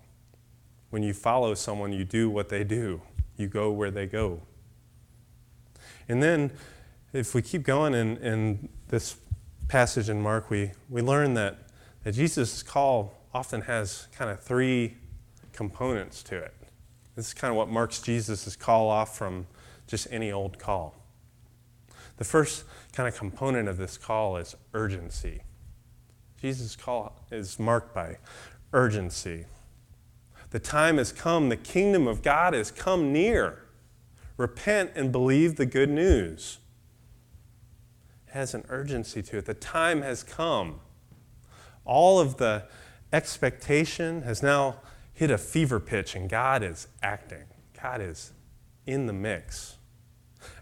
When 0.90 1.02
you 1.02 1.12
follow 1.12 1.54
someone, 1.54 1.92
you 1.92 2.04
do 2.04 2.30
what 2.30 2.48
they 2.48 2.64
do, 2.64 3.02
you 3.36 3.48
go 3.48 3.70
where 3.70 3.90
they 3.90 4.06
go. 4.06 4.42
And 6.08 6.22
then, 6.22 6.52
if 7.12 7.34
we 7.34 7.42
keep 7.42 7.64
going 7.64 7.94
in, 7.94 8.16
in 8.18 8.68
this 8.88 9.16
passage 9.68 10.08
in 10.08 10.22
Mark, 10.22 10.50
we, 10.50 10.72
we 10.88 11.02
learn 11.02 11.34
that, 11.34 11.58
that 12.04 12.12
Jesus' 12.12 12.62
call 12.62 13.14
often 13.34 13.62
has 13.62 14.06
kind 14.16 14.30
of 14.30 14.40
three 14.40 14.96
components 15.52 16.22
to 16.25 16.36
it. 16.36 16.54
This 17.16 17.28
is 17.28 17.34
kind 17.34 17.50
of 17.50 17.56
what 17.56 17.68
marks 17.68 18.00
Jesus' 18.00 18.54
call 18.56 18.88
off 18.88 19.16
from 19.16 19.46
just 19.86 20.06
any 20.10 20.30
old 20.30 20.58
call. 20.58 20.95
The 22.16 22.25
first 22.25 22.64
kind 22.92 23.08
of 23.08 23.16
component 23.16 23.68
of 23.68 23.76
this 23.76 23.99
call 23.99 24.37
is 24.37 24.56
urgency. 24.73 25.42
Jesus' 26.40 26.76
call 26.76 27.25
is 27.30 27.58
marked 27.58 27.94
by 27.94 28.18
urgency. 28.73 29.46
The 30.50 30.58
time 30.58 30.99
has 30.99 31.12
come, 31.12 31.49
the 31.49 31.56
kingdom 31.56 32.06
of 32.06 32.23
God 32.23 32.54
has 32.54 32.70
come 32.70 33.12
near. 33.12 33.62
Repent 34.37 34.92
and 34.94 35.11
believe 35.11 35.56
the 35.56 35.66
good 35.66 35.90
news. 35.90 36.58
It 38.28 38.32
has 38.32 38.54
an 38.54 38.64
urgency 38.68 39.23
to 39.23 39.38
it. 39.38 39.46
The 39.46 39.54
time 39.54 40.02
has 40.02 40.23
come. 40.23 40.80
All 41.85 42.20
of 42.20 42.37
the 42.37 42.64
expectation 43.12 44.23
has 44.23 44.42
now 44.42 44.76
hit 45.14 45.30
a 45.30 45.38
fever 45.38 45.80
pitch, 45.80 46.14
and 46.14 46.28
God 46.28 46.62
is 46.62 46.88
acting. 47.02 47.44
God 47.82 48.00
is 48.00 48.32
in 48.87 49.06
the 49.06 49.12
mix. 49.12 49.76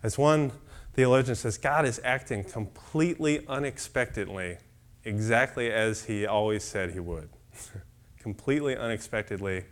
As 0.02 0.16
one 0.16 0.52
theologian 0.94 1.34
says, 1.34 1.58
God 1.58 1.84
is 1.84 2.00
acting 2.04 2.44
completely 2.44 3.46
unexpectedly, 3.48 4.58
exactly 5.04 5.70
as 5.70 6.04
He 6.04 6.24
always 6.24 6.64
said 6.64 6.92
He 6.92 7.00
would. 7.00 7.28
completely 8.18 8.76
unexpectedly, 8.76 9.64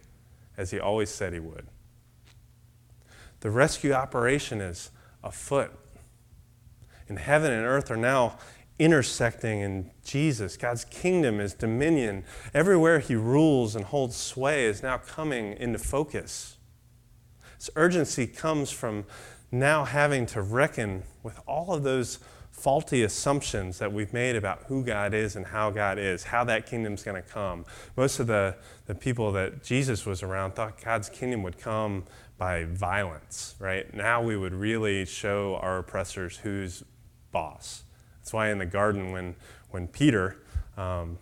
as 0.57 0.71
He 0.71 0.79
always 0.79 1.11
said 1.11 1.33
He 1.33 1.41
would. 1.41 1.67
The 3.41 3.51
rescue 3.51 3.93
operation 3.93 4.61
is 4.61 4.91
afoot. 5.25 5.73
And 7.09 7.19
heaven 7.19 7.53
and 7.53 7.67
earth 7.67 7.91
are 7.91 7.97
now 7.97 8.39
intersecting 8.79 9.61
in 9.61 9.91
Jesus. 10.05 10.57
God's 10.57 10.85
kingdom, 10.85 11.39
His 11.39 11.55
dominion, 11.55 12.25
everywhere 12.53 12.99
He 12.99 13.15
rules 13.15 13.77
and 13.77 13.85
holds 13.85 14.17
sway, 14.17 14.67
is 14.67 14.83
now 14.83 14.99
coming 14.99 15.55
into 15.55 15.79
focus. 15.79 16.57
This 17.59 17.71
urgency 17.77 18.27
comes 18.27 18.71
from 18.71 19.05
now 19.53 19.85
having 19.85 20.27
to 20.27 20.43
reckon 20.43 21.03
with 21.23 21.39
all 21.47 21.73
of 21.73 21.83
those 21.83 22.19
faulty 22.51 23.03
assumptions 23.03 23.79
that 23.79 23.93
we've 23.93 24.13
made 24.13 24.37
about 24.37 24.65
who 24.67 24.85
God 24.85 25.15
is 25.15 25.37
and 25.37 25.47
how 25.47 25.71
God 25.71 25.99
is, 25.99 26.25
how 26.25 26.45
that 26.45 26.67
kingdom's 26.67 27.03
going 27.03 27.21
to 27.21 27.29
come. 27.29 27.65
Most 27.97 28.21
of 28.21 28.27
the, 28.27 28.57
the 28.87 28.95
people 28.95 29.33
that 29.33 29.63
Jesus 29.63 30.07
was 30.07 30.23
around 30.23 30.53
thought 30.53 30.83
God's 30.83 31.09
kingdom 31.09 31.43
would 31.43 31.59
come 31.59 32.05
by 32.39 32.65
violence, 32.65 33.55
right? 33.59 33.93
Now 33.95 34.23
we 34.23 34.37
would 34.37 34.55
really 34.55 35.05
show 35.07 35.57
our 35.57 35.79
oppressors 35.79 36.39
who's 36.39 36.83
boss. 37.31 37.85
That's 38.19 38.33
why 38.33 38.51
in 38.51 38.59
the 38.59 38.67
garden, 38.67 39.13
when, 39.13 39.35
when 39.71 39.89
Peter 39.89 40.43
um, 40.77 41.19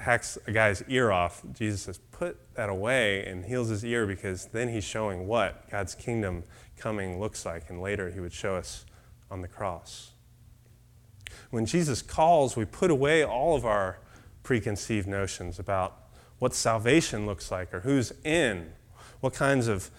hacks 0.00 0.38
a 0.46 0.52
guy's 0.52 0.82
ear 0.88 1.12
off, 1.12 1.42
Jesus 1.52 1.82
says, 1.82 1.98
put 2.10 2.38
that 2.54 2.68
away 2.68 3.24
and 3.26 3.44
heals 3.44 3.68
his 3.68 3.84
ear 3.84 4.06
because 4.06 4.46
then 4.46 4.68
he's 4.68 4.84
showing 4.84 5.26
what 5.26 5.70
God's 5.70 5.94
kingdom 5.94 6.44
coming 6.76 7.20
looks 7.20 7.44
like. 7.46 7.70
And 7.70 7.80
later 7.80 8.10
he 8.10 8.20
would 8.20 8.32
show 8.32 8.56
us 8.56 8.84
on 9.30 9.40
the 9.40 9.48
cross. 9.48 10.12
When 11.50 11.66
Jesus 11.66 12.02
calls, 12.02 12.56
we 12.56 12.64
put 12.64 12.90
away 12.90 13.24
all 13.24 13.56
of 13.56 13.64
our 13.64 13.98
preconceived 14.42 15.06
notions 15.06 15.58
about 15.58 15.96
what 16.38 16.54
salvation 16.54 17.26
looks 17.26 17.50
like 17.50 17.72
or 17.72 17.80
who's 17.80 18.12
in, 18.24 18.72
what 19.20 19.34
kinds 19.34 19.68
of 19.68 19.90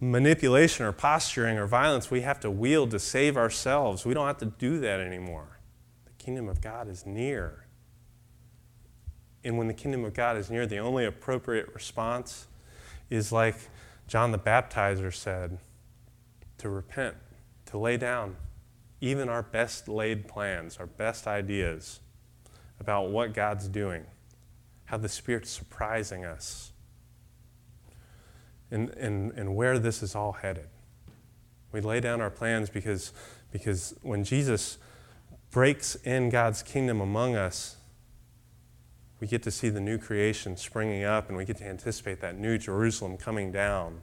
manipulation 0.00 0.86
or 0.86 0.92
posturing 0.92 1.58
or 1.58 1.66
violence 1.66 2.10
we 2.10 2.20
have 2.20 2.38
to 2.40 2.50
wield 2.50 2.90
to 2.92 2.98
save 2.98 3.36
ourselves. 3.36 4.04
We 4.04 4.14
don't 4.14 4.26
have 4.26 4.38
to 4.38 4.46
do 4.46 4.78
that 4.80 5.00
anymore. 5.00 5.58
The 6.04 6.24
kingdom 6.24 6.48
of 6.48 6.60
God 6.60 6.88
is 6.88 7.04
near. 7.04 7.64
And 9.44 9.58
when 9.58 9.66
the 9.66 9.74
kingdom 9.74 10.04
of 10.04 10.14
God 10.14 10.36
is 10.36 10.50
near, 10.50 10.66
the 10.66 10.78
only 10.78 11.04
appropriate 11.04 11.72
response 11.74 12.46
is 13.10 13.32
like 13.32 13.56
John 14.06 14.32
the 14.32 14.38
Baptizer 14.38 15.12
said 15.12 15.58
to 16.58 16.68
repent, 16.68 17.16
to 17.66 17.78
lay 17.78 17.96
down 17.96 18.36
even 19.00 19.28
our 19.28 19.42
best 19.42 19.88
laid 19.88 20.26
plans, 20.26 20.78
our 20.78 20.86
best 20.86 21.26
ideas 21.26 22.00
about 22.80 23.10
what 23.10 23.32
God's 23.32 23.68
doing, 23.68 24.04
how 24.86 24.96
the 24.96 25.08
Spirit's 25.08 25.50
surprising 25.50 26.24
us, 26.24 26.72
and, 28.70 28.90
and, 28.90 29.32
and 29.32 29.54
where 29.54 29.78
this 29.78 30.02
is 30.02 30.14
all 30.14 30.32
headed. 30.32 30.68
We 31.72 31.80
lay 31.80 32.00
down 32.00 32.20
our 32.20 32.30
plans 32.30 32.70
because, 32.70 33.12
because 33.52 33.94
when 34.02 34.24
Jesus 34.24 34.78
breaks 35.50 35.94
in 35.96 36.30
God's 36.30 36.62
kingdom 36.62 37.00
among 37.00 37.36
us, 37.36 37.76
we 39.20 39.26
get 39.26 39.42
to 39.42 39.50
see 39.50 39.68
the 39.68 39.80
new 39.80 39.98
creation 39.98 40.56
springing 40.56 41.04
up 41.04 41.28
and 41.28 41.36
we 41.36 41.44
get 41.44 41.56
to 41.58 41.66
anticipate 41.66 42.20
that 42.20 42.38
new 42.38 42.56
Jerusalem 42.56 43.16
coming 43.16 43.50
down, 43.50 44.02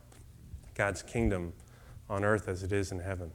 God's 0.74 1.02
kingdom 1.02 1.54
on 2.10 2.24
earth 2.24 2.48
as 2.48 2.64
it 2.64 2.72
is 2.72 2.92
in 2.92 3.00
heaven. 3.00 3.32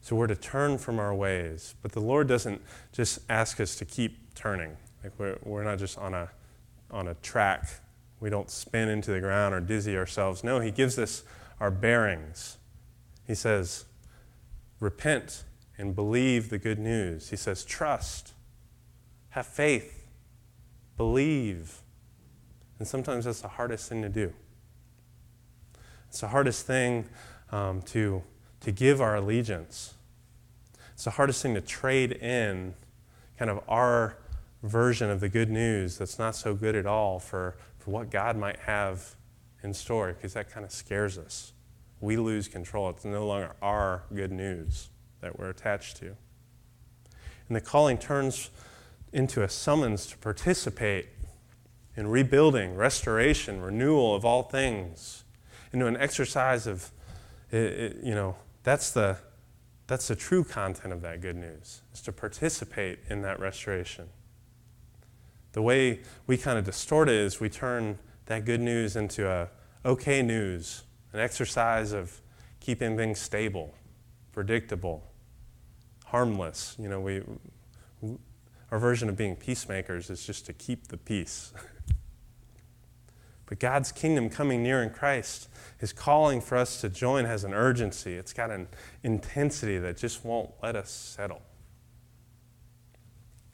So 0.00 0.16
we're 0.16 0.26
to 0.26 0.36
turn 0.36 0.78
from 0.78 0.98
our 0.98 1.14
ways. 1.14 1.74
But 1.80 1.92
the 1.92 2.00
Lord 2.00 2.26
doesn't 2.26 2.60
just 2.92 3.20
ask 3.28 3.60
us 3.60 3.76
to 3.76 3.84
keep 3.84 4.34
turning. 4.34 4.76
Like 5.02 5.12
we're, 5.18 5.38
we're 5.44 5.64
not 5.64 5.78
just 5.78 5.96
on 5.96 6.14
a, 6.14 6.30
on 6.90 7.08
a 7.08 7.14
track. 7.14 7.68
We 8.20 8.28
don't 8.28 8.50
spin 8.50 8.88
into 8.88 9.12
the 9.12 9.20
ground 9.20 9.54
or 9.54 9.60
dizzy 9.60 9.96
ourselves. 9.96 10.42
No, 10.42 10.60
He 10.60 10.70
gives 10.70 10.98
us 10.98 11.22
our 11.60 11.70
bearings. 11.70 12.58
He 13.26 13.34
says, 13.34 13.84
repent 14.80 15.44
and 15.78 15.94
believe 15.94 16.50
the 16.50 16.58
good 16.58 16.78
news. 16.78 17.30
He 17.30 17.36
says, 17.36 17.64
trust 17.64 18.34
have 19.30 19.46
faith, 19.46 20.06
believe. 20.98 21.80
And 22.78 22.86
sometimes 22.86 23.24
that's 23.24 23.40
the 23.40 23.48
hardest 23.48 23.88
thing 23.88 24.02
to 24.02 24.10
do. 24.10 24.34
It's 26.12 26.20
the 26.20 26.28
hardest 26.28 26.66
thing 26.66 27.06
um, 27.52 27.80
to, 27.86 28.22
to 28.60 28.70
give 28.70 29.00
our 29.00 29.16
allegiance. 29.16 29.94
It's 30.92 31.04
the 31.04 31.12
hardest 31.12 31.40
thing 31.40 31.54
to 31.54 31.62
trade 31.62 32.12
in 32.12 32.74
kind 33.38 33.50
of 33.50 33.62
our 33.66 34.18
version 34.62 35.08
of 35.08 35.20
the 35.20 35.30
good 35.30 35.48
news 35.48 35.96
that's 35.96 36.18
not 36.18 36.36
so 36.36 36.54
good 36.54 36.76
at 36.76 36.84
all 36.84 37.18
for, 37.18 37.56
for 37.78 37.92
what 37.92 38.10
God 38.10 38.36
might 38.36 38.58
have 38.58 39.14
in 39.62 39.72
store, 39.72 40.12
because 40.12 40.34
that 40.34 40.50
kind 40.50 40.66
of 40.66 40.70
scares 40.70 41.16
us. 41.16 41.54
We 42.02 42.18
lose 42.18 42.46
control. 42.46 42.90
It's 42.90 43.06
no 43.06 43.26
longer 43.26 43.52
our 43.62 44.02
good 44.14 44.32
news 44.32 44.90
that 45.22 45.38
we're 45.38 45.48
attached 45.48 45.96
to. 46.00 46.08
And 47.48 47.56
the 47.56 47.62
calling 47.62 47.96
turns 47.96 48.50
into 49.14 49.42
a 49.42 49.48
summons 49.48 50.04
to 50.08 50.18
participate 50.18 51.06
in 51.96 52.06
rebuilding, 52.08 52.76
restoration, 52.76 53.62
renewal 53.62 54.14
of 54.14 54.26
all 54.26 54.42
things, 54.42 55.21
into 55.72 55.86
an 55.86 55.96
exercise 55.96 56.66
of, 56.66 56.90
it, 57.50 57.56
it, 57.56 57.96
you 58.02 58.14
know, 58.14 58.36
that's 58.62 58.90
the, 58.90 59.16
that's 59.86 60.08
the 60.08 60.16
true 60.16 60.44
content 60.44 60.92
of 60.92 61.02
that 61.02 61.20
good 61.20 61.36
news, 61.36 61.82
is 61.92 62.00
to 62.02 62.12
participate 62.12 63.00
in 63.08 63.22
that 63.22 63.40
restoration. 63.40 64.08
The 65.52 65.62
way 65.62 66.00
we 66.26 66.38
kind 66.38 66.58
of 66.58 66.64
distort 66.64 67.08
it 67.08 67.16
is 67.16 67.40
we 67.40 67.48
turn 67.48 67.98
that 68.26 68.44
good 68.44 68.60
news 68.60 68.96
into 68.96 69.28
a 69.28 69.48
okay 69.84 70.22
news, 70.22 70.84
an 71.12 71.20
exercise 71.20 71.92
of 71.92 72.20
keeping 72.60 72.96
things 72.96 73.18
stable, 73.18 73.74
predictable, 74.32 75.04
harmless. 76.06 76.76
You 76.78 76.88
know, 76.88 77.00
we, 77.00 77.22
our 78.70 78.78
version 78.78 79.08
of 79.08 79.16
being 79.16 79.36
peacemakers 79.36 80.08
is 80.08 80.24
just 80.24 80.46
to 80.46 80.52
keep 80.52 80.88
the 80.88 80.96
peace. 80.96 81.52
but 83.52 83.58
God's 83.58 83.92
kingdom 83.92 84.30
coming 84.30 84.62
near 84.62 84.82
in 84.82 84.88
Christ, 84.88 85.46
his 85.76 85.92
calling 85.92 86.40
for 86.40 86.56
us 86.56 86.80
to 86.80 86.88
join 86.88 87.26
has 87.26 87.44
an 87.44 87.52
urgency. 87.52 88.14
It's 88.14 88.32
got 88.32 88.50
an 88.50 88.66
intensity 89.02 89.76
that 89.76 89.98
just 89.98 90.24
won't 90.24 90.52
let 90.62 90.74
us 90.74 90.90
settle. 90.90 91.42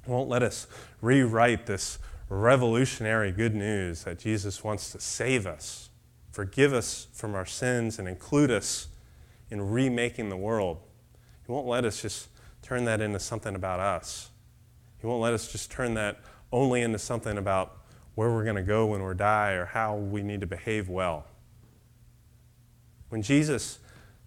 It 0.04 0.08
won't 0.08 0.28
let 0.28 0.44
us 0.44 0.68
rewrite 1.00 1.66
this 1.66 1.98
revolutionary 2.28 3.32
good 3.32 3.56
news 3.56 4.04
that 4.04 4.20
Jesus 4.20 4.62
wants 4.62 4.92
to 4.92 5.00
save 5.00 5.48
us, 5.48 5.90
forgive 6.30 6.72
us 6.72 7.08
from 7.12 7.34
our 7.34 7.44
sins, 7.44 7.98
and 7.98 8.06
include 8.06 8.52
us 8.52 8.86
in 9.50 9.68
remaking 9.68 10.28
the 10.28 10.36
world. 10.36 10.78
He 11.44 11.50
won't 11.50 11.66
let 11.66 11.84
us 11.84 12.00
just 12.02 12.28
turn 12.62 12.84
that 12.84 13.00
into 13.00 13.18
something 13.18 13.56
about 13.56 13.80
us. 13.80 14.30
He 15.00 15.08
won't 15.08 15.22
let 15.22 15.34
us 15.34 15.50
just 15.50 15.72
turn 15.72 15.94
that 15.94 16.20
only 16.52 16.82
into 16.82 17.00
something 17.00 17.36
about 17.36 17.77
where 18.18 18.32
we're 18.32 18.42
going 18.42 18.56
to 18.56 18.64
go 18.64 18.84
when 18.84 19.06
we 19.06 19.14
die 19.14 19.52
or 19.52 19.64
how 19.64 19.94
we 19.94 20.24
need 20.24 20.40
to 20.40 20.46
behave 20.46 20.88
well. 20.88 21.24
When 23.10 23.22
Jesus 23.22 23.78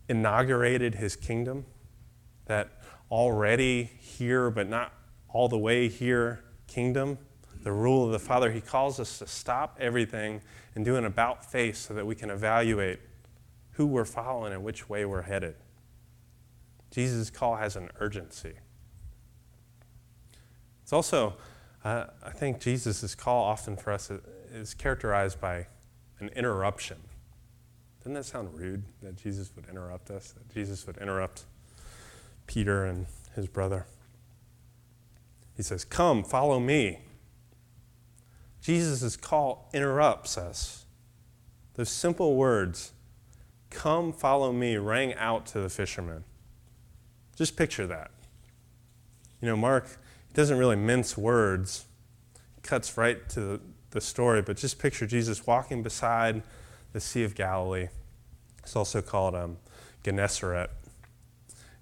inaugurated 0.08 0.96
his 0.96 1.18
kingdom, 1.18 1.66
that 2.46 2.70
already 3.12 3.84
here 4.00 4.50
but 4.50 4.70
not 4.70 4.94
all 5.28 5.50
the 5.50 5.58
way 5.58 5.90
here 5.90 6.42
kingdom, 6.68 7.18
the 7.64 7.74
rule 7.74 8.06
of 8.06 8.14
the 8.14 8.20
Father, 8.20 8.50
he 8.50 8.62
calls 8.62 8.98
us 8.98 9.20
to 9.20 9.28
stop 9.28 9.76
everything 9.78 10.40
and 10.74 10.86
do 10.86 10.96
an 10.96 11.04
about 11.04 11.44
face 11.44 11.78
so 11.78 11.94
that 11.94 12.06
we 12.06 12.16
can 12.16 12.30
evaluate 12.30 13.02
who 13.72 13.86
we're 13.86 14.06
following 14.06 14.54
and 14.54 14.64
which 14.64 14.88
way 14.88 15.04
we're 15.04 15.24
headed. 15.24 15.56
Jesus' 16.92 17.30
call 17.30 17.58
has 17.58 17.76
an 17.76 17.90
urgency. 18.00 18.54
It's 20.82 20.94
also, 20.94 21.36
uh, 21.84 22.06
I 22.24 22.30
think 22.30 22.60
Jesus' 22.60 23.16
call 23.16 23.44
often 23.44 23.76
for 23.76 23.92
us 23.92 24.12
is 24.54 24.74
characterized 24.74 25.42
by 25.42 25.68
an 26.20 26.30
interruption. 26.36 26.98
Doesn't 28.00 28.14
that 28.14 28.26
sound 28.26 28.54
rude 28.54 28.84
that 29.02 29.16
Jesus 29.16 29.52
would 29.56 29.68
interrupt 29.68 30.10
us? 30.10 30.32
That 30.32 30.54
Jesus 30.54 30.86
would 30.88 30.98
interrupt 30.98 31.46
Peter 32.48 32.86
and 32.86 33.06
his 33.36 33.48
brother? 33.48 33.86
He 35.56 35.64
says, 35.64 35.86
Come, 35.86 36.24
follow 36.24 36.60
me. 36.60 37.00
Jesus' 38.62 39.16
call 39.16 39.70
interrupts 39.74 40.38
us. 40.38 40.86
Those 41.76 41.90
simple 41.90 42.36
words, 42.36 42.92
Come, 43.70 44.14
follow 44.14 44.52
me, 44.52 44.78
rang 44.78 45.14
out 45.16 45.46
to 45.48 45.60
the 45.60 45.70
fishermen. 45.70 46.24
Just 47.36 47.56
picture 47.56 47.88
that. 47.88 48.12
You 49.42 49.48
know, 49.48 49.56
Mark 49.56 49.98
he 50.32 50.36
doesn't 50.36 50.58
really 50.58 50.78
mince 50.78 51.18
words, 51.18 51.86
cuts 52.64 52.98
right 52.98 53.28
to 53.30 53.40
the, 53.42 53.62
the 53.90 54.00
story, 54.00 54.42
but 54.42 54.56
just 54.56 54.80
picture 54.80 55.06
Jesus 55.06 55.46
walking 55.46 55.84
beside 55.84 56.42
the 56.94 57.02
Sea 57.02 57.26
of 57.26 57.36
Galilee. 57.36 57.90
It's 58.60 58.78
also 58.78 59.02
called 59.02 59.36
um, 59.36 59.58
Gennesaret. 60.06 60.70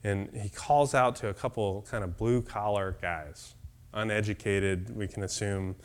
And 0.03 0.29
he 0.33 0.49
calls 0.49 0.95
out 0.95 1.15
to 1.17 1.27
a 1.27 1.33
couple 1.33 1.85
kind 1.91 2.03
of 2.03 2.17
blue 2.17 2.41
collar 2.41 2.97
guys, 2.99 3.53
uneducated, 3.93 4.95
we 4.95 5.07
can 5.07 5.21
assume, 5.21 5.75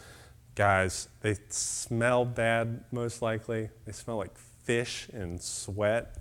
guys. 0.55 1.09
They 1.21 1.37
smell 1.51 2.25
bad, 2.25 2.85
most 2.93 3.21
likely. 3.21 3.69
They 3.85 3.93
smell 3.93 4.17
like 4.17 4.39
fish 4.39 5.11
and 5.13 5.39
sweat. 5.39 6.17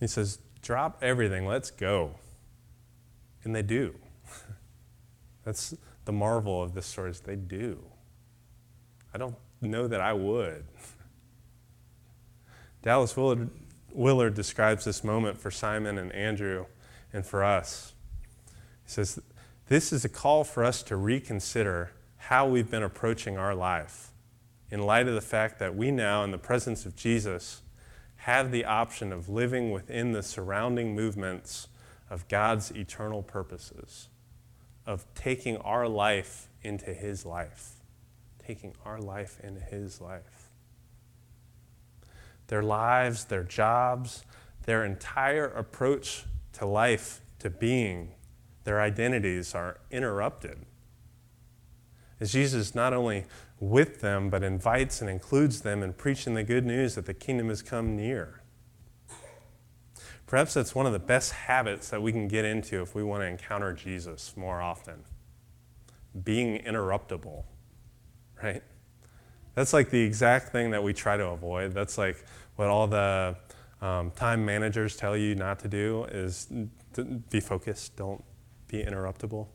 He 0.00 0.06
says, 0.06 0.38
Drop 0.60 0.98
everything, 1.00 1.46
let's 1.46 1.70
go. 1.70 2.16
And 3.42 3.56
they 3.56 3.62
do. 3.62 3.94
That's 5.48 5.74
the 6.04 6.12
marvel 6.12 6.62
of 6.62 6.74
this 6.74 6.84
story 6.84 7.10
is 7.10 7.20
they 7.20 7.34
do. 7.34 7.82
I 9.14 9.16
don't 9.16 9.34
know 9.62 9.88
that 9.88 9.98
I 9.98 10.12
would. 10.12 10.62
Dallas 12.82 13.16
Willard, 13.16 13.48
Willard 13.90 14.34
describes 14.34 14.84
this 14.84 15.02
moment 15.02 15.38
for 15.38 15.50
Simon 15.50 15.96
and 15.96 16.12
Andrew 16.12 16.66
and 17.14 17.24
for 17.24 17.42
us. 17.42 17.94
He 18.84 18.90
says, 18.90 19.20
This 19.68 19.90
is 19.90 20.04
a 20.04 20.10
call 20.10 20.44
for 20.44 20.62
us 20.62 20.82
to 20.82 20.96
reconsider 20.96 21.92
how 22.18 22.46
we've 22.46 22.70
been 22.70 22.82
approaching 22.82 23.38
our 23.38 23.54
life 23.54 24.10
in 24.70 24.82
light 24.82 25.08
of 25.08 25.14
the 25.14 25.22
fact 25.22 25.58
that 25.60 25.74
we 25.74 25.90
now, 25.90 26.24
in 26.24 26.30
the 26.30 26.36
presence 26.36 26.84
of 26.84 26.94
Jesus, 26.94 27.62
have 28.16 28.50
the 28.50 28.66
option 28.66 29.14
of 29.14 29.30
living 29.30 29.70
within 29.70 30.12
the 30.12 30.22
surrounding 30.22 30.94
movements 30.94 31.68
of 32.10 32.28
God's 32.28 32.70
eternal 32.70 33.22
purposes 33.22 34.08
of 34.88 35.04
taking 35.14 35.58
our 35.58 35.86
life 35.86 36.48
into 36.62 36.94
his 36.94 37.26
life, 37.26 37.74
taking 38.44 38.74
our 38.86 38.98
life 38.98 39.38
into 39.44 39.60
his 39.60 40.00
life. 40.00 40.48
Their 42.46 42.62
lives, 42.62 43.26
their 43.26 43.44
jobs, 43.44 44.24
their 44.64 44.86
entire 44.86 45.44
approach 45.44 46.24
to 46.54 46.64
life, 46.64 47.20
to 47.40 47.50
being, 47.50 48.14
their 48.64 48.80
identities 48.80 49.54
are 49.54 49.78
interrupted. 49.90 50.64
As 52.18 52.32
Jesus 52.32 52.74
not 52.74 52.94
only 52.94 53.26
with 53.60 54.00
them, 54.00 54.30
but 54.30 54.42
invites 54.42 55.02
and 55.02 55.10
includes 55.10 55.60
them 55.60 55.82
in 55.82 55.92
preaching 55.92 56.32
the 56.32 56.42
good 56.42 56.64
news 56.64 56.94
that 56.94 57.04
the 57.04 57.14
kingdom 57.14 57.50
has 57.50 57.60
come 57.60 57.94
near. 57.94 58.37
Perhaps 60.28 60.54
that's 60.54 60.74
one 60.74 60.84
of 60.84 60.92
the 60.92 60.98
best 60.98 61.32
habits 61.32 61.88
that 61.88 62.02
we 62.02 62.12
can 62.12 62.28
get 62.28 62.44
into 62.44 62.82
if 62.82 62.94
we 62.94 63.02
want 63.02 63.22
to 63.22 63.26
encounter 63.26 63.72
Jesus 63.72 64.36
more 64.36 64.60
often. 64.60 65.02
Being 66.22 66.62
interruptible, 66.62 67.44
right? 68.42 68.62
That's 69.54 69.72
like 69.72 69.88
the 69.90 70.00
exact 70.00 70.52
thing 70.52 70.70
that 70.70 70.82
we 70.82 70.92
try 70.92 71.16
to 71.16 71.28
avoid. 71.28 71.72
That's 71.72 71.96
like 71.96 72.22
what 72.56 72.68
all 72.68 72.86
the 72.86 73.36
um, 73.80 74.10
time 74.10 74.44
managers 74.44 74.96
tell 74.96 75.16
you 75.16 75.34
not 75.34 75.60
to 75.60 75.68
do 75.68 76.04
is 76.04 76.46
to 76.92 77.04
be 77.04 77.40
focused, 77.40 77.96
don't 77.96 78.22
be 78.68 78.84
interruptible. 78.84 79.46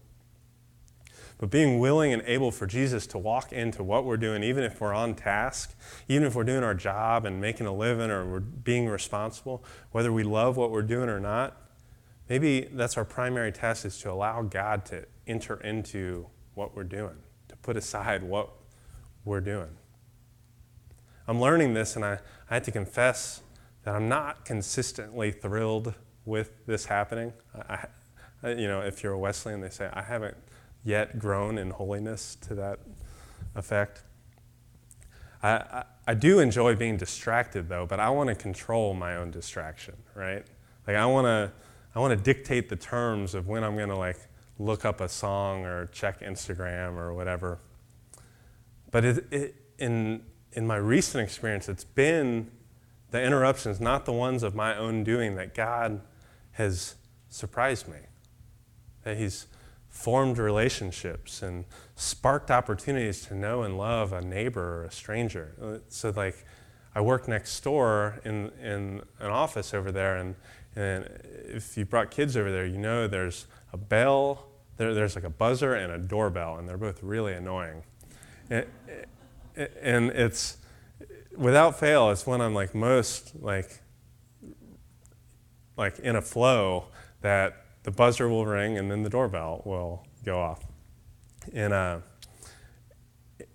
But 1.43 1.49
being 1.49 1.79
willing 1.79 2.13
and 2.13 2.23
able 2.25 2.51
for 2.51 2.65
Jesus 2.65 3.06
to 3.08 3.17
walk 3.17 3.51
into 3.51 3.84
what 3.84 4.06
we're 4.06 4.15
doing, 4.15 4.43
even 4.43 4.63
if 4.63 4.79
we're 4.79 4.93
on 4.93 5.13
task, 5.13 5.77
even 6.08 6.25
if 6.25 6.36
we're 6.36 6.45
doing 6.45 6.63
our 6.63 6.73
job 6.73 7.25
and 7.25 7.41
making 7.41 7.67
a 7.67 7.75
living 7.75 8.10
or 8.10 8.25
we're 8.25 8.39
being 8.39 8.88
responsible, 8.88 9.62
whether 9.91 10.13
we 10.13 10.23
love 10.23 10.56
what 10.56 10.71
we're 10.71 10.82
doing 10.82 11.10
or 11.10 11.19
not, 11.19 11.58
maybe 12.29 12.69
that's 12.71 12.95
our 12.95 13.03
primary 13.03 13.51
test 13.51 13.84
is 13.84 13.99
to 13.99 14.10
allow 14.10 14.41
God 14.41 14.86
to 14.86 15.06
enter 15.27 15.58
into 15.58 16.27
what 16.53 16.77
we're 16.77 16.86
doing, 16.86 17.17
to 17.49 17.58
put 17.58 17.75
aside 17.75 18.23
what 18.23 18.49
we're 19.25 19.41
doing. 19.41 19.75
I'm 21.27 21.41
learning 21.41 21.73
this, 21.73 21.97
and 21.97 22.06
I, 22.06 22.19
I 22.49 22.53
had 22.53 22.63
to 22.63 22.71
confess 22.71 23.41
that 23.84 23.93
I'm 23.93 24.08
not 24.08 24.45
consistently 24.45 25.34
thrilled 25.34 25.93
with 26.23 26.65
this 26.67 26.86
happening. 26.86 27.34
I, 27.53 27.88
I, 28.41 28.51
you 28.51 28.69
know, 28.69 28.79
if 28.79 29.03
you're 29.03 29.12
a 29.12 29.19
Wesleyan, 29.19 29.60
they 29.60 29.69
say, 29.69 29.89
I 29.91 30.03
haven't 30.03 30.38
yet 30.84 31.19
grown 31.19 31.58
in 31.58 31.72
holiness 31.72 32.36
to 32.41 32.56
that 32.56 32.80
effect. 33.56 34.04
I, 35.41 35.52
I, 35.52 35.84
I 36.08 36.13
do 36.13 36.39
enjoy 36.39 36.76
being 36.76 36.98
distracted 36.98 37.69
though, 37.69 37.86
but 37.86 38.00
I 38.00 38.10
want 38.10 38.30
to 38.30 38.36
control 38.36 38.93
my 38.93 39.15
own 39.15 39.32
distraction, 39.32 39.96
right? 40.15 40.46
Like 40.88 40.98
I 40.98 41.06
want 41.06 41.26
to 41.26 41.52
I 41.96 42.00
want 42.00 42.17
to 42.17 42.24
dictate 42.24 42.69
the 42.69 42.76
terms 42.76 43.36
of 43.36 43.48
when 43.48 43.63
I'm 43.63 43.76
going 43.76 43.89
to 43.89 43.96
like 43.96 44.17
look 44.58 44.84
up 44.84 45.00
a 45.00 45.08
song 45.08 45.65
or 45.65 45.88
check 45.88 46.22
Instagram 46.22 46.98
or 46.98 47.13
whatever. 47.13 47.60
But 48.91 49.06
it, 49.06 49.28
it, 49.32 49.56
in 49.78 50.24
in 50.54 50.67
my 50.67 50.76
recent 50.76 51.24
experience, 51.24 51.69
it's 51.69 51.84
been 51.84 52.52
the 53.12 53.22
interruptions, 53.22 53.80
not 53.80 54.06
the 54.06 54.12
ones 54.12 54.43
of 54.43 54.56
my 54.56 54.76
own 54.76 55.04
doing, 55.04 55.36
that 55.36 55.54
God 55.54 56.02
has 56.54 56.96
surprised 57.30 57.88
me. 57.88 58.00
That 59.04 59.17
He's 59.17 59.48
formed 59.93 60.39
relationships 60.39 61.43
and 61.43 61.65
sparked 61.95 62.49
opportunities 62.49 63.21
to 63.21 63.36
know 63.36 63.62
and 63.62 63.77
love 63.77 64.12
a 64.12 64.21
neighbor 64.21 64.79
or 64.79 64.86
a 64.86 64.91
stranger. 64.91 65.53
Uh, 65.62 65.77
so, 65.88 66.12
like, 66.15 66.45
I 66.95 67.01
work 67.01 67.27
next 67.27 67.63
door 67.63 68.19
in, 68.25 68.49
in 68.60 69.03
an 69.19 69.29
office 69.29 69.71
over 69.71 69.91
there, 69.91 70.17
and, 70.17 70.36
and 70.75 71.06
if 71.45 71.77
you 71.77 71.86
brought 71.86 72.10
kids 72.10 72.36
over 72.36 72.51
there, 72.51 72.65
you 72.65 72.79
know 72.79 73.08
there's 73.08 73.45
a 73.71 73.77
bell, 73.77 74.47
there, 74.77 74.95
there's 74.95 75.13
like 75.13 75.23
a 75.23 75.29
buzzer 75.29 75.75
and 75.75 75.93
a 75.93 75.99
doorbell, 75.99 76.58
and 76.58 76.67
they're 76.67 76.75
both 76.75 77.03
really 77.03 77.34
annoying. 77.34 77.84
And, 78.49 78.65
and 79.56 80.10
it's, 80.10 80.58
without 81.38 81.79
fail, 81.79 82.10
it's 82.10 82.25
when 82.25 82.41
I'm 82.41 82.56
like 82.56 82.73
most 82.73 83.34
like, 83.39 83.79
like 85.77 85.99
in 85.99 86.15
a 86.15 86.21
flow 86.21 86.86
that 87.21 87.62
the 87.84 87.91
buzzer 87.91 88.28
will 88.28 88.46
ring 88.46 88.78
and 88.78 88.89
then 88.89 89.04
the 89.04 89.10
doorbell 89.10 89.62
will 89.65 90.06
go 90.26 90.39
off. 90.41 90.65
And, 91.54 91.74
uh, 91.74 92.00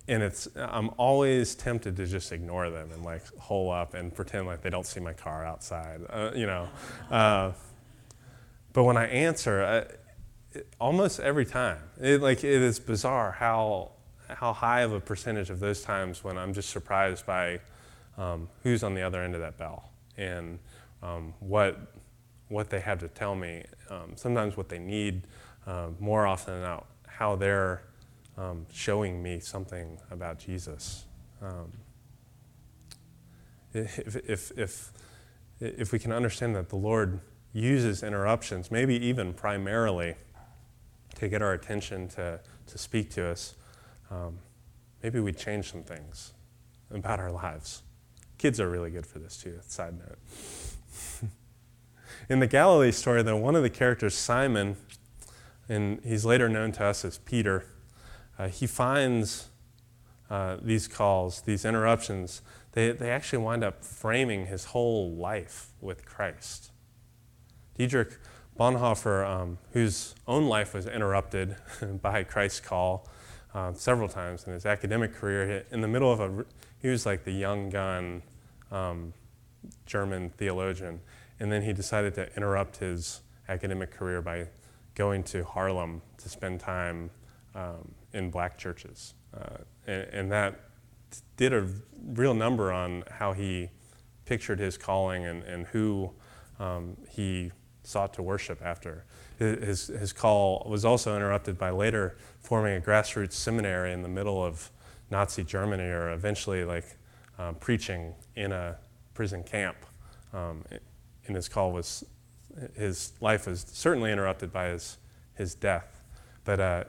and 0.07 0.23
it's, 0.23 0.47
I'm 0.55 0.91
always 0.97 1.55
tempted 1.55 1.95
to 1.97 2.05
just 2.05 2.31
ignore 2.31 2.69
them 2.69 2.91
and 2.91 3.03
like 3.03 3.25
hole 3.37 3.71
up 3.71 3.93
and 3.95 4.13
pretend 4.13 4.45
like 4.45 4.61
they 4.61 4.69
don't 4.69 4.85
see 4.85 4.99
my 4.99 5.13
car 5.13 5.45
outside, 5.45 6.01
uh, 6.09 6.31
you 6.35 6.45
know. 6.45 6.69
Uh, 7.09 7.51
but 8.73 8.83
when 8.83 8.97
I 8.97 9.07
answer, 9.07 9.63
I, 9.63 10.57
it, 10.57 10.67
almost 10.79 11.19
every 11.19 11.45
time, 11.45 11.79
it, 11.99 12.21
like 12.21 12.43
it 12.43 12.61
is 12.61 12.79
bizarre 12.79 13.31
how, 13.31 13.91
how 14.27 14.53
high 14.53 14.81
of 14.81 14.93
a 14.93 14.99
percentage 14.99 15.49
of 15.49 15.59
those 15.59 15.81
times 15.81 16.23
when 16.23 16.37
I'm 16.37 16.53
just 16.53 16.69
surprised 16.69 17.25
by 17.25 17.59
um, 18.17 18.49
who's 18.63 18.83
on 18.83 18.93
the 18.93 19.01
other 19.01 19.23
end 19.23 19.33
of 19.33 19.41
that 19.41 19.57
bell 19.57 19.91
and 20.17 20.59
um, 21.01 21.33
what 21.39 21.98
what 22.49 22.69
they 22.69 22.79
have 22.79 22.99
to 22.99 23.07
tell 23.07 23.35
me, 23.35 23.63
um, 23.89 24.13
sometimes 24.15 24.57
what 24.57 24.69
they 24.69 24.79
need, 24.79 25.23
uh, 25.65 25.87
more 25.99 26.25
often 26.27 26.55
than 26.55 26.63
not, 26.63 26.87
how 27.07 27.35
they're 27.35 27.83
um, 28.37 28.65
showing 28.71 29.21
me 29.21 29.39
something 29.39 29.99
about 30.11 30.39
Jesus. 30.39 31.05
Um, 31.41 31.71
if, 33.73 34.15
if, 34.27 34.51
if, 34.57 34.91
if 35.59 35.91
we 35.91 35.99
can 35.99 36.11
understand 36.11 36.55
that 36.55 36.69
the 36.69 36.75
Lord 36.75 37.19
uses 37.53 38.01
interruptions, 38.01 38.71
maybe 38.71 38.95
even 38.95 39.33
primarily 39.33 40.15
to 41.15 41.27
get 41.27 41.41
our 41.41 41.53
attention 41.53 42.07
to, 42.09 42.39
to 42.65 42.77
speak 42.77 43.11
to 43.11 43.27
us, 43.27 43.55
um, 44.09 44.39
maybe 45.03 45.19
we 45.19 45.31
change 45.31 45.71
some 45.71 45.83
things 45.83 46.33
about 46.91 47.19
our 47.19 47.31
lives. 47.31 47.83
Kids 48.37 48.59
are 48.59 48.69
really 48.69 48.89
good 48.89 49.05
for 49.05 49.19
this 49.19 49.37
too, 49.37 49.59
side 49.67 49.99
note. 49.99 51.29
In 52.29 52.39
the 52.39 52.45
Galilee 52.45 52.91
story, 52.91 53.23
though, 53.23 53.37
one 53.37 53.55
of 53.55 53.63
the 53.63 53.71
characters, 53.71 54.13
Simon, 54.13 54.77
and 55.67 55.99
he's 56.03 56.25
later 56.25 56.47
known 56.47 56.71
to 56.73 56.85
us 56.85 57.03
as 57.03 57.17
Peter, 57.17 57.65
uh, 58.37 58.49
he 58.49 58.67
finds 58.67 59.49
uh, 60.29 60.57
these 60.61 60.87
calls, 60.87 61.41
these 61.41 61.65
interruptions, 61.65 62.43
they, 62.73 62.91
they 62.91 63.09
actually 63.09 63.39
wind 63.39 63.63
up 63.63 63.83
framing 63.83 64.45
his 64.45 64.65
whole 64.65 65.11
life 65.15 65.69
with 65.81 66.05
Christ. 66.05 66.71
Dietrich 67.75 68.19
Bonhoeffer, 68.59 69.27
um, 69.27 69.57
whose 69.73 70.13
own 70.27 70.45
life 70.45 70.75
was 70.75 70.85
interrupted 70.85 71.55
by 72.03 72.23
Christ's 72.23 72.59
call 72.59 73.09
uh, 73.55 73.73
several 73.73 74.07
times 74.07 74.45
in 74.45 74.53
his 74.53 74.67
academic 74.67 75.15
career, 75.15 75.65
in 75.71 75.81
the 75.81 75.87
middle 75.87 76.11
of 76.11 76.19
a, 76.19 76.45
he 76.79 76.89
was 76.89 77.07
like 77.07 77.23
the 77.23 77.31
young 77.31 77.71
gun 77.71 78.21
um, 78.71 79.13
German 79.87 80.29
theologian. 80.29 80.99
And 81.39 81.51
then 81.51 81.61
he 81.61 81.73
decided 81.73 82.13
to 82.15 82.33
interrupt 82.35 82.77
his 82.77 83.21
academic 83.47 83.91
career 83.91 84.21
by 84.21 84.47
going 84.95 85.23
to 85.23 85.43
Harlem 85.43 86.01
to 86.17 86.29
spend 86.29 86.59
time 86.59 87.09
um, 87.55 87.93
in 88.13 88.29
black 88.29 88.57
churches. 88.57 89.13
Uh, 89.33 89.57
and, 89.87 90.01
and, 90.11 90.31
that 90.31 90.59
did 91.37 91.53
a 91.53 91.67
real 92.13 92.33
number 92.33 92.71
on 92.71 93.03
how 93.09 93.33
he 93.33 93.69
pictured 94.25 94.59
his 94.59 94.77
calling 94.77 95.25
and, 95.25 95.43
and 95.43 95.67
who 95.67 96.11
um, 96.59 96.97
he 97.09 97.51
sought 97.83 98.13
to 98.13 98.21
worship 98.21 98.61
after. 98.63 99.05
His, 99.37 99.87
his 99.87 100.13
call 100.13 100.65
was 100.69 100.83
also 100.83 101.15
interrupted 101.15 101.57
by 101.57 101.69
later 101.69 102.17
forming 102.39 102.75
a 102.75 102.81
grassroots 102.81 103.33
seminary 103.33 103.93
in 103.93 104.01
the 104.01 104.09
middle 104.09 104.43
of 104.43 104.69
Nazi 105.09 105.43
Germany, 105.43 105.83
or 105.83 106.11
eventually 106.11 106.63
like 106.63 106.97
um, 107.39 107.55
preaching 107.55 108.13
in 108.35 108.51
a 108.51 108.77
prison 109.13 109.43
camp 109.43 109.77
um, 110.33 110.63
in 111.29 111.35
his 111.35 111.47
call 111.47 111.71
was 111.71 112.03
his 112.75 113.13
life 113.21 113.47
was 113.47 113.65
certainly 113.71 114.11
interrupted 114.11 114.51
by 114.51 114.69
his, 114.69 114.97
his 115.35 115.55
death. 115.55 116.01
But 116.43 116.59
uh, 116.59 116.83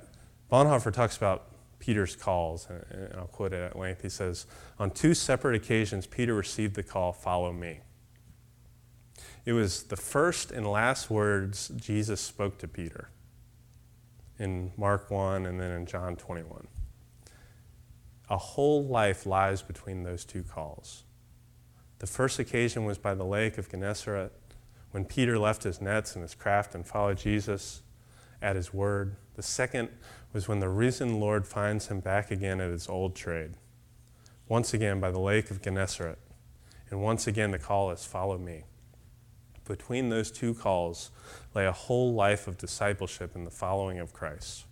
Bonhoeffer 0.51 0.93
talks 0.93 1.17
about 1.17 1.47
Peter's 1.79 2.17
calls, 2.17 2.67
and 2.69 3.15
I'll 3.15 3.27
quote 3.27 3.53
it 3.53 3.63
at 3.63 3.79
length. 3.79 4.03
He 4.03 4.09
says, 4.09 4.47
On 4.79 4.91
two 4.91 5.15
separate 5.15 5.55
occasions, 5.55 6.07
Peter 6.07 6.35
received 6.35 6.75
the 6.75 6.83
call, 6.83 7.13
Follow 7.13 7.53
me. 7.53 7.81
It 9.45 9.53
was 9.53 9.85
the 9.85 9.97
first 9.97 10.51
and 10.51 10.67
last 10.67 11.11
words 11.11 11.71
Jesus 11.77 12.21
spoke 12.21 12.59
to 12.59 12.69
Peter 12.69 13.11
in 14.39 14.73
Mark 14.77 15.11
1 15.11 15.47
and 15.47 15.59
then 15.59 15.71
in 15.71 15.87
John 15.87 16.17
21. 16.17 16.67
A 18.29 18.37
whole 18.37 18.85
life 18.87 19.27
lies 19.27 19.63
between 19.63 20.03
those 20.03 20.25
two 20.25 20.43
calls. 20.43 21.05
The 22.01 22.07
first 22.07 22.39
occasion 22.39 22.87
was 22.87 22.99
by 22.99 23.15
the 23.15 23.25
lake 23.25 23.59
of 23.59 23.71
Gennesaret 23.71 24.33
when 24.91 25.05
Peter 25.05 25.39
left 25.39 25.63
his 25.63 25.81
nets 25.81 26.15
and 26.15 26.23
his 26.23 26.35
craft 26.35 26.75
and 26.75 26.87
followed 26.87 27.19
Jesus 27.19 27.83
at 28.43 28.57
his 28.57 28.73
word. 28.73 29.17
The 29.37 29.43
second 29.43 29.91
was 30.33 30.49
when 30.49 30.61
the 30.61 30.69
risen 30.71 31.21
Lord 31.21 31.47
finds 31.47 31.89
him 31.89 32.01
back 32.01 32.31
again 32.31 32.59
at 32.61 32.71
his 32.71 32.89
old 32.89 33.15
trade, 33.15 33.53
once 34.49 34.73
again 34.73 34.99
by 34.99 35.11
the 35.11 35.21
lake 35.21 35.51
of 35.51 35.61
Gennesaret. 35.61 36.19
And 36.89 37.03
once 37.03 37.27
again, 37.27 37.51
the 37.51 37.59
call 37.59 37.91
is 37.91 38.05
follow 38.05 38.39
me. 38.39 38.65
Between 39.69 40.09
those 40.09 40.31
two 40.31 40.55
calls 40.55 41.11
lay 41.55 41.67
a 41.67 41.73
whole 41.73 42.15
life 42.15 42.49
of 42.49 42.57
discipleship 42.59 43.37
in 43.37 43.45
the 43.45 43.51
following 43.51 43.99
of 44.01 44.13
Christ. 44.13 44.65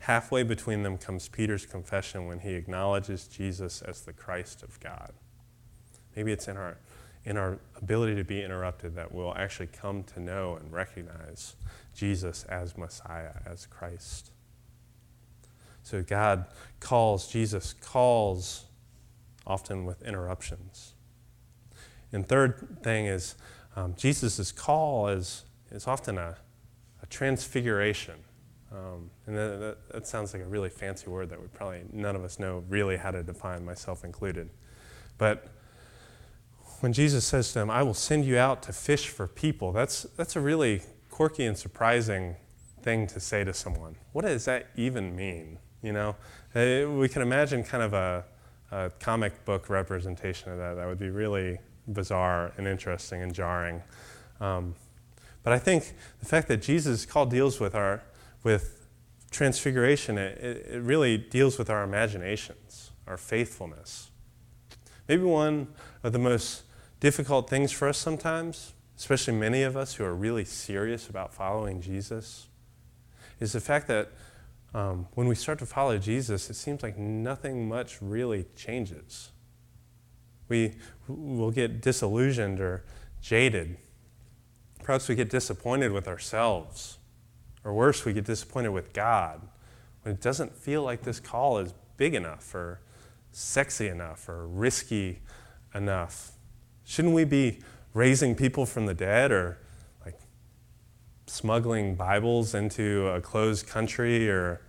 halfway 0.00 0.42
between 0.42 0.82
them 0.82 0.96
comes 0.98 1.28
Peter's 1.28 1.66
confession 1.66 2.26
when 2.26 2.40
he 2.40 2.54
acknowledges 2.54 3.26
Jesus 3.26 3.82
as 3.82 4.02
the 4.02 4.12
Christ 4.12 4.62
of 4.62 4.78
God. 4.80 5.12
Maybe 6.18 6.32
it's 6.32 6.48
in 6.48 6.56
our, 6.56 6.76
in 7.24 7.36
our 7.36 7.60
ability 7.76 8.16
to 8.16 8.24
be 8.24 8.42
interrupted 8.42 8.96
that 8.96 9.12
we'll 9.12 9.36
actually 9.36 9.68
come 9.68 10.02
to 10.02 10.20
know 10.20 10.56
and 10.56 10.72
recognize 10.72 11.54
Jesus 11.94 12.42
as 12.48 12.76
Messiah, 12.76 13.34
as 13.46 13.66
Christ. 13.66 14.32
So 15.84 16.02
God 16.02 16.46
calls, 16.80 17.30
Jesus 17.30 17.72
calls 17.72 18.64
often 19.46 19.84
with 19.84 20.02
interruptions. 20.02 20.94
And 22.12 22.28
third 22.28 22.78
thing 22.82 23.06
is 23.06 23.36
um, 23.76 23.94
Jesus' 23.96 24.50
call 24.50 25.06
is, 25.06 25.44
is 25.70 25.86
often 25.86 26.18
a, 26.18 26.36
a 27.00 27.06
transfiguration. 27.06 28.16
Um, 28.72 29.08
and 29.28 29.36
that, 29.36 29.60
that, 29.60 29.92
that, 29.92 30.06
sounds 30.08 30.34
like 30.34 30.42
a 30.42 30.48
really 30.48 30.68
fancy 30.68 31.08
word 31.08 31.30
that 31.30 31.40
we 31.40 31.46
probably 31.46 31.84
none 31.92 32.16
of 32.16 32.24
us 32.24 32.40
know 32.40 32.64
really 32.68 32.96
how 32.96 33.12
to 33.12 33.22
define, 33.22 33.64
myself 33.64 34.02
included. 34.02 34.50
But 35.16 35.46
when 36.80 36.92
Jesus 36.92 37.24
says 37.24 37.48
to 37.48 37.54
them, 37.54 37.70
I 37.70 37.82
will 37.82 37.94
send 37.94 38.24
you 38.24 38.38
out 38.38 38.62
to 38.64 38.72
fish 38.72 39.08
for 39.08 39.26
people, 39.26 39.72
that's, 39.72 40.02
that's 40.16 40.36
a 40.36 40.40
really 40.40 40.82
quirky 41.10 41.44
and 41.44 41.56
surprising 41.56 42.36
thing 42.82 43.06
to 43.08 43.20
say 43.20 43.44
to 43.44 43.52
someone. 43.52 43.96
What 44.12 44.24
does 44.24 44.44
that 44.44 44.68
even 44.76 45.16
mean? 45.16 45.58
You 45.82 45.92
know, 45.92 46.16
uh, 46.54 46.90
we 46.90 47.08
can 47.08 47.22
imagine 47.22 47.64
kind 47.64 47.82
of 47.82 47.92
a, 47.92 48.24
a 48.70 48.90
comic 49.00 49.44
book 49.44 49.68
representation 49.68 50.52
of 50.52 50.58
that. 50.58 50.74
That 50.74 50.86
would 50.86 50.98
be 50.98 51.10
really 51.10 51.58
bizarre 51.88 52.52
and 52.56 52.66
interesting 52.66 53.22
and 53.22 53.34
jarring. 53.34 53.82
Um, 54.40 54.74
but 55.42 55.52
I 55.52 55.58
think 55.58 55.94
the 56.20 56.26
fact 56.26 56.48
that 56.48 56.62
Jesus' 56.62 57.06
call 57.06 57.26
deals 57.26 57.58
with 57.60 57.74
our 57.74 58.02
with 58.44 58.86
transfiguration, 59.30 60.16
it, 60.16 60.38
it 60.70 60.82
really 60.82 61.18
deals 61.18 61.58
with 61.58 61.70
our 61.70 61.82
imaginations, 61.82 62.90
our 63.06 63.16
faithfulness. 63.16 64.10
Maybe 65.08 65.22
one 65.22 65.68
of 66.02 66.12
the 66.12 66.18
most 66.18 66.62
difficult 67.00 67.48
things 67.48 67.72
for 67.72 67.88
us 67.88 67.98
sometimes, 67.98 68.74
especially 68.96 69.34
many 69.34 69.62
of 69.62 69.76
us 69.76 69.94
who 69.94 70.04
are 70.04 70.14
really 70.14 70.44
serious 70.44 71.08
about 71.08 71.32
following 71.32 71.80
Jesus, 71.80 72.48
is 73.40 73.52
the 73.52 73.60
fact 73.60 73.86
that 73.88 74.10
um, 74.74 75.06
when 75.14 75.26
we 75.28 75.34
start 75.34 75.58
to 75.60 75.66
follow 75.66 75.96
Jesus, 75.98 76.50
it 76.50 76.54
seems 76.54 76.82
like 76.82 76.98
nothing 76.98 77.68
much 77.68 78.02
really 78.02 78.46
changes. 78.56 79.30
We 80.48 80.74
will 81.06 81.50
get 81.50 81.80
disillusioned 81.80 82.60
or 82.60 82.84
jaded. 83.20 83.76
Perhaps 84.82 85.08
we 85.08 85.14
get 85.14 85.30
disappointed 85.30 85.92
with 85.92 86.08
ourselves. 86.08 86.98
Or 87.64 87.74
worse, 87.74 88.04
we 88.04 88.12
get 88.12 88.24
disappointed 88.24 88.70
with 88.70 88.92
God 88.92 89.46
when 90.02 90.14
it 90.14 90.20
doesn't 90.20 90.54
feel 90.54 90.82
like 90.82 91.02
this 91.02 91.20
call 91.20 91.58
is 91.58 91.74
big 91.96 92.14
enough 92.14 92.54
or 92.54 92.80
sexy 93.30 93.88
enough 93.88 94.28
or 94.28 94.46
risky 94.46 95.20
enough. 95.74 96.32
Shouldn't 96.88 97.12
we 97.12 97.24
be 97.24 97.58
raising 97.92 98.34
people 98.34 98.64
from 98.64 98.86
the 98.86 98.94
dead 98.94 99.30
or 99.30 99.58
like 100.06 100.18
smuggling 101.26 101.96
Bibles 101.96 102.54
into 102.54 103.08
a 103.08 103.20
closed 103.20 103.66
country 103.66 104.30
or 104.30 104.62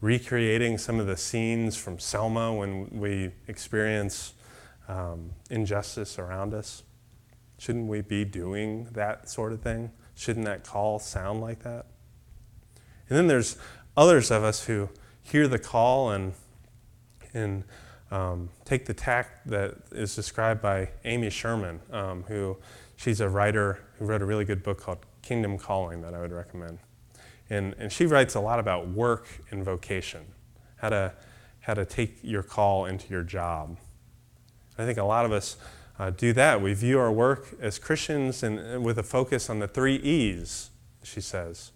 recreating 0.00 0.78
some 0.78 0.98
of 0.98 1.06
the 1.06 1.18
scenes 1.18 1.76
from 1.76 1.98
Selma 1.98 2.54
when 2.54 2.88
we 2.90 3.32
experience 3.46 4.32
um, 4.88 5.32
injustice 5.50 6.18
around 6.18 6.54
us? 6.54 6.82
Shouldn't 7.58 7.88
we 7.88 8.00
be 8.00 8.24
doing 8.24 8.88
that 8.92 9.28
sort 9.28 9.52
of 9.52 9.60
thing? 9.60 9.90
Shouldn't 10.14 10.46
that 10.46 10.64
call 10.64 10.98
sound 10.98 11.42
like 11.42 11.62
that? 11.62 11.84
And 13.10 13.18
then 13.18 13.26
there's 13.26 13.58
others 13.98 14.30
of 14.30 14.42
us 14.42 14.64
who 14.64 14.88
hear 15.22 15.46
the 15.46 15.58
call 15.58 16.10
and, 16.10 16.32
and 17.34 17.64
um, 18.10 18.50
take 18.64 18.86
the 18.86 18.94
tack 18.94 19.44
that 19.46 19.76
is 19.92 20.16
described 20.16 20.60
by 20.60 20.90
Amy 21.04 21.30
Sherman, 21.30 21.80
um, 21.92 22.24
who 22.24 22.56
she's 22.96 23.20
a 23.20 23.28
writer 23.28 23.80
who 23.98 24.04
wrote 24.04 24.22
a 24.22 24.24
really 24.24 24.44
good 24.44 24.62
book 24.62 24.80
called 24.80 24.98
Kingdom 25.22 25.58
Calling 25.58 26.02
that 26.02 26.14
I 26.14 26.20
would 26.20 26.32
recommend. 26.32 26.78
And, 27.48 27.74
and 27.78 27.92
she 27.92 28.06
writes 28.06 28.34
a 28.34 28.40
lot 28.40 28.58
about 28.58 28.88
work 28.88 29.26
and 29.50 29.64
vocation, 29.64 30.22
how 30.76 30.88
to, 30.90 31.12
how 31.60 31.74
to 31.74 31.84
take 31.84 32.18
your 32.22 32.42
call 32.42 32.86
into 32.86 33.08
your 33.08 33.22
job. 33.22 33.76
I 34.78 34.84
think 34.86 34.98
a 34.98 35.04
lot 35.04 35.24
of 35.24 35.32
us 35.32 35.56
uh, 35.98 36.10
do 36.10 36.32
that. 36.32 36.62
We 36.62 36.74
view 36.74 36.98
our 36.98 37.12
work 37.12 37.48
as 37.60 37.78
Christians 37.78 38.42
and, 38.42 38.58
and 38.58 38.84
with 38.84 38.98
a 38.98 39.02
focus 39.02 39.50
on 39.50 39.58
the 39.58 39.68
three 39.68 39.96
E's, 39.96 40.70
she 41.02 41.20
says 41.20 41.72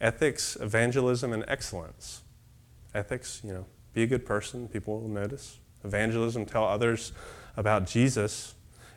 ethics, 0.00 0.56
evangelism, 0.60 1.32
and 1.32 1.44
excellence. 1.46 2.22
Ethics, 2.94 3.40
you 3.44 3.52
know, 3.52 3.66
be 3.94 4.02
a 4.02 4.06
good 4.06 4.26
person, 4.26 4.68
people 4.68 5.00
will 5.00 5.08
notice. 5.08 5.58
Evangelism, 5.84 6.46
tell 6.46 6.64
others 6.64 7.12
about 7.56 7.86
Jesus. 7.86 8.54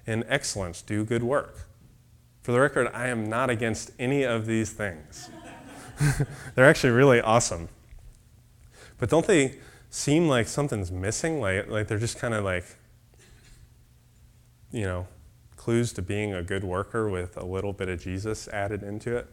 And 0.08 0.24
excellence, 0.28 0.82
do 0.82 1.04
good 1.04 1.24
work. 1.24 1.68
For 2.42 2.52
the 2.52 2.60
record, 2.60 2.92
I 2.94 3.08
am 3.08 3.28
not 3.28 3.50
against 3.50 3.92
any 3.98 4.24
of 4.24 4.46
these 4.46 4.72
things. 4.72 5.30
They're 6.56 6.66
actually 6.66 6.92
really 6.92 7.22
awesome. 7.22 7.70
But 8.98 9.10
don't 9.10 9.26
they 9.26 9.58
seem 9.90 10.28
like 10.28 10.48
something's 10.48 10.92
missing? 10.92 11.42
Like, 11.42 11.68
like 11.70 11.88
they're 11.88 11.98
just 11.98 12.20
kind 12.20 12.34
of 12.34 12.44
like 12.44 12.66
you 14.76 14.84
know, 14.84 15.08
clues 15.56 15.94
to 15.94 16.02
being 16.02 16.34
a 16.34 16.44
good 16.44 16.64
worker 16.64 17.10
with 17.10 17.38
a 17.38 17.46
little 17.46 17.72
bit 17.72 17.88
of 17.88 18.02
Jesus 18.02 18.50
added 18.50 18.84
into 18.84 19.16
it. 19.16 19.26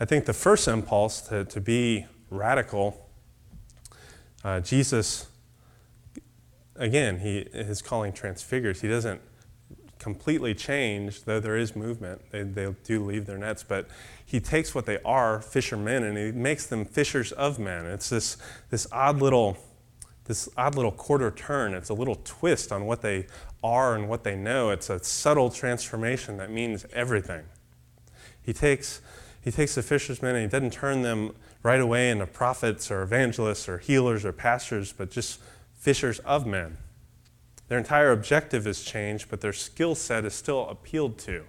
I 0.00 0.06
think 0.06 0.24
the 0.24 0.32
first 0.32 0.66
impulse 0.66 1.20
to, 1.28 1.44
to 1.44 1.60
be 1.60 2.06
radical, 2.30 3.10
uh, 4.42 4.60
Jesus, 4.60 5.26
again, 6.78 7.18
he, 7.18 7.48
his 7.52 7.82
calling 7.82 8.12
transfigures. 8.12 8.80
He 8.80 8.88
doesn't 8.88 9.20
completely 9.98 10.54
change, 10.54 11.24
though 11.24 11.40
there 11.40 11.56
is 11.56 11.74
movement. 11.76 12.22
They, 12.30 12.42
they 12.42 12.74
do 12.84 13.04
leave 13.04 13.26
their 13.26 13.38
nets, 13.38 13.62
but 13.62 13.88
he 14.24 14.40
takes 14.40 14.74
what 14.74 14.86
they 14.86 14.98
are, 15.04 15.40
fishermen, 15.40 16.04
and 16.04 16.16
he 16.16 16.32
makes 16.32 16.66
them 16.66 16.84
fishers 16.84 17.32
of 17.32 17.58
men. 17.58 17.84
It's 17.86 18.08
this, 18.08 18.36
this 18.70 18.86
odd 18.92 19.20
little 19.20 19.58
this 20.28 20.46
odd 20.58 20.74
little 20.74 20.92
quarter 20.92 21.30
turn. 21.30 21.72
It's 21.72 21.88
a 21.88 21.94
little 21.94 22.20
twist 22.22 22.70
on 22.70 22.84
what 22.84 23.00
they 23.00 23.26
are 23.64 23.96
and 23.96 24.08
what 24.10 24.24
they 24.24 24.36
know. 24.36 24.68
It's 24.68 24.90
a 24.90 25.02
subtle 25.02 25.50
transformation 25.50 26.36
that 26.36 26.50
means 26.50 26.84
everything. 26.92 27.44
He 28.42 28.52
takes, 28.52 29.00
he 29.40 29.50
takes 29.50 29.74
the 29.74 29.82
fishermen 29.82 30.36
and 30.36 30.44
he 30.44 30.48
doesn't 30.50 30.74
turn 30.74 31.00
them 31.00 31.34
right 31.62 31.80
away 31.80 32.10
into 32.10 32.26
prophets 32.26 32.90
or 32.90 33.02
evangelists 33.02 33.70
or 33.70 33.78
healers 33.78 34.26
or 34.26 34.32
pastors, 34.32 34.92
but 34.92 35.10
just 35.10 35.40
fishers 35.78 36.18
of 36.20 36.46
men. 36.46 36.76
Their 37.68 37.78
entire 37.78 38.12
objective 38.12 38.66
is 38.66 38.82
changed, 38.82 39.28
but 39.30 39.40
their 39.40 39.52
skill 39.52 39.94
set 39.94 40.24
is 40.24 40.34
still 40.34 40.68
appealed 40.68 41.18
to. 41.20 41.44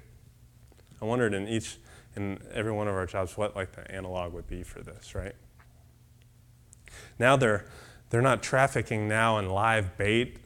I 1.01 1.05
wondered 1.05 1.33
in 1.33 1.47
each, 1.47 1.77
in 2.15 2.39
every 2.53 2.71
one 2.71 2.87
of 2.87 2.95
our 2.95 3.05
jobs, 3.05 3.37
what 3.37 3.55
like 3.55 3.73
the 3.73 3.89
analog 3.91 4.33
would 4.33 4.47
be 4.47 4.63
for 4.63 4.81
this, 4.81 5.15
right? 5.15 5.35
Now 7.17 7.35
they're 7.35 7.65
they're 8.09 8.21
not 8.21 8.41
trafficking 8.41 9.07
now 9.07 9.37
in 9.37 9.49
live 9.49 9.95
bait 9.97 10.37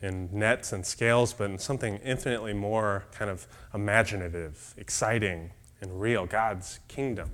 and 0.00 0.32
nets 0.32 0.72
and 0.72 0.84
scales, 0.84 1.32
but 1.32 1.50
in 1.50 1.58
something 1.58 1.96
infinitely 1.98 2.52
more 2.52 3.04
kind 3.12 3.30
of 3.30 3.46
imaginative, 3.72 4.74
exciting, 4.76 5.52
and 5.80 6.00
real 6.00 6.26
God's 6.26 6.80
kingdom. 6.88 7.30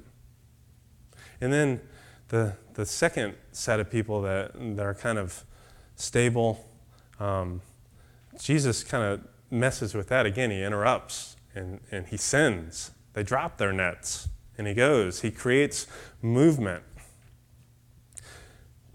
And 1.41 1.53
then 1.53 1.81
the, 2.29 2.57
the 2.75 2.85
second 2.85 3.35
set 3.53 3.81
of 3.81 3.91
people 3.91 4.21
that, 4.23 4.53
that 4.77 4.85
are 4.85 4.95
kind 4.95 5.19
of 5.19 5.45
stable, 5.99 6.67
um, 7.21 7.61
Jesus 8.41 8.83
kind 8.83 9.05
of 9.05 9.21
messes 9.51 9.95
with 9.95 10.09
that 10.09 10.25
again. 10.25 10.51
He 10.51 10.63
interrupts 10.63 11.37
and, 11.55 11.81
and 11.91 12.07
he 12.07 12.17
sends. 12.17 12.93
They 13.13 13.23
drop 13.23 13.59
their 13.59 13.73
nets 13.73 14.29
and 14.57 14.67
he 14.67 14.75
goes. 14.75 15.21
He 15.21 15.31
creates 15.31 15.87
movement 16.23 16.85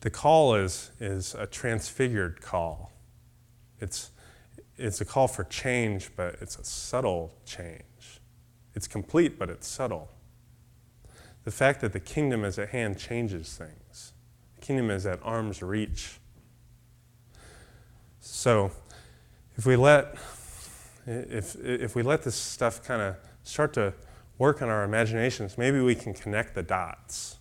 the 0.04 0.10
call 0.10 0.56
is, 0.56 0.92
is 1.00 1.34
a 1.34 1.48
transfigured 1.48 2.42
call. 2.42 2.92
It's, 3.80 4.12
it's 4.76 5.00
a 5.00 5.06
call 5.06 5.30
for 5.30 5.46
change, 5.46 6.12
but 6.18 6.36
it's 6.42 6.58
a 6.58 6.64
subtle 6.66 7.34
change. 7.46 8.20
It's 8.76 8.86
complete, 8.86 9.40
but 9.40 9.50
it's 9.50 9.66
subtle. 9.66 10.12
The 11.46 11.52
fact 11.52 11.80
that 11.80 11.94
the 11.94 12.02
kingdom 12.02 12.44
is 12.44 12.60
at 12.60 12.70
hand 12.70 13.00
changes 13.00 13.56
things. 13.56 14.12
The 14.56 14.62
kingdom 14.62 14.92
is 14.92 15.06
at 15.06 15.20
arm's 15.24 15.64
reach. 15.64 16.20
So, 18.26 18.72
if 19.58 19.66
we 19.66 19.76
let 19.76 20.16
if 21.06 21.58
if 21.58 21.94
we 21.94 22.04
let 22.04 22.24
this 22.24 22.36
stuff 22.36 22.82
kind 22.82 23.02
of 23.02 23.18
start 23.44 23.74
to 23.74 23.94
work 24.38 24.62
on 24.62 24.70
our 24.70 24.86
imaginations, 24.86 25.58
maybe 25.58 25.82
we 25.82 25.94
can 25.94 26.14
connect 26.14 26.56
the 26.56 26.64
dots 26.64 27.40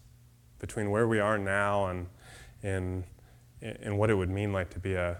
between 0.58 0.90
where 0.90 1.06
we 1.06 1.20
are 1.20 1.38
now 1.38 1.86
and 1.86 2.08
in, 2.64 3.04
in 3.60 3.96
what 3.96 4.10
it 4.10 4.14
would 4.14 4.28
mean 4.28 4.52
like 4.52 4.70
to 4.70 4.80
be 4.80 4.94
a, 4.94 5.18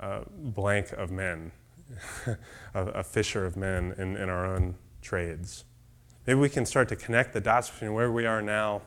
a 0.00 0.22
blank 0.28 0.90
of 0.90 1.12
men, 1.12 1.52
a, 2.26 2.36
a, 2.74 3.04
fisher 3.04 3.46
of 3.46 3.56
men 3.56 3.94
in, 3.98 4.16
in 4.16 4.28
our 4.28 4.44
own 4.44 4.74
trades. 5.02 5.64
Maybe 6.26 6.40
we 6.40 6.48
can 6.48 6.66
start 6.66 6.88
to 6.88 6.96
connect 6.96 7.32
the 7.32 7.40
dots 7.40 7.70
between 7.70 7.94
where 7.94 8.10
we 8.10 8.26
are 8.26 8.42
now 8.42 8.82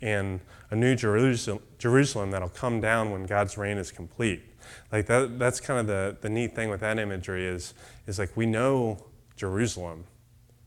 and 0.00 0.40
a 0.70 0.76
new 0.76 0.94
Jerusalem, 0.94 1.60
Jerusalem 1.78 2.30
that'll 2.30 2.48
come 2.48 2.80
down 2.80 3.10
when 3.10 3.26
God's 3.26 3.58
reign 3.58 3.76
is 3.76 3.92
complete. 3.92 4.51
Like 4.90 5.06
that, 5.06 5.38
that's 5.38 5.60
kind 5.60 5.80
of 5.80 5.86
the, 5.86 6.16
the 6.20 6.28
neat 6.28 6.54
thing 6.54 6.68
with 6.68 6.80
that 6.80 6.98
imagery 6.98 7.46
is, 7.46 7.74
is 8.06 8.18
like 8.18 8.36
we 8.36 8.46
know 8.46 8.98
Jerusalem, 9.36 10.04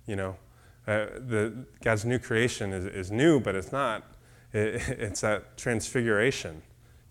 you 0.05 0.15
know. 0.15 0.35
Uh, 0.87 1.07
the, 1.17 1.65
God's 1.83 2.05
new 2.05 2.19
creation 2.19 2.71
is, 2.71 2.85
is 2.85 3.11
new, 3.11 3.39
but 3.39 3.55
it's 3.55 3.71
not. 3.71 4.03
It, 4.53 4.87
it's 4.89 5.21
that 5.21 5.57
transfiguration. 5.57 6.61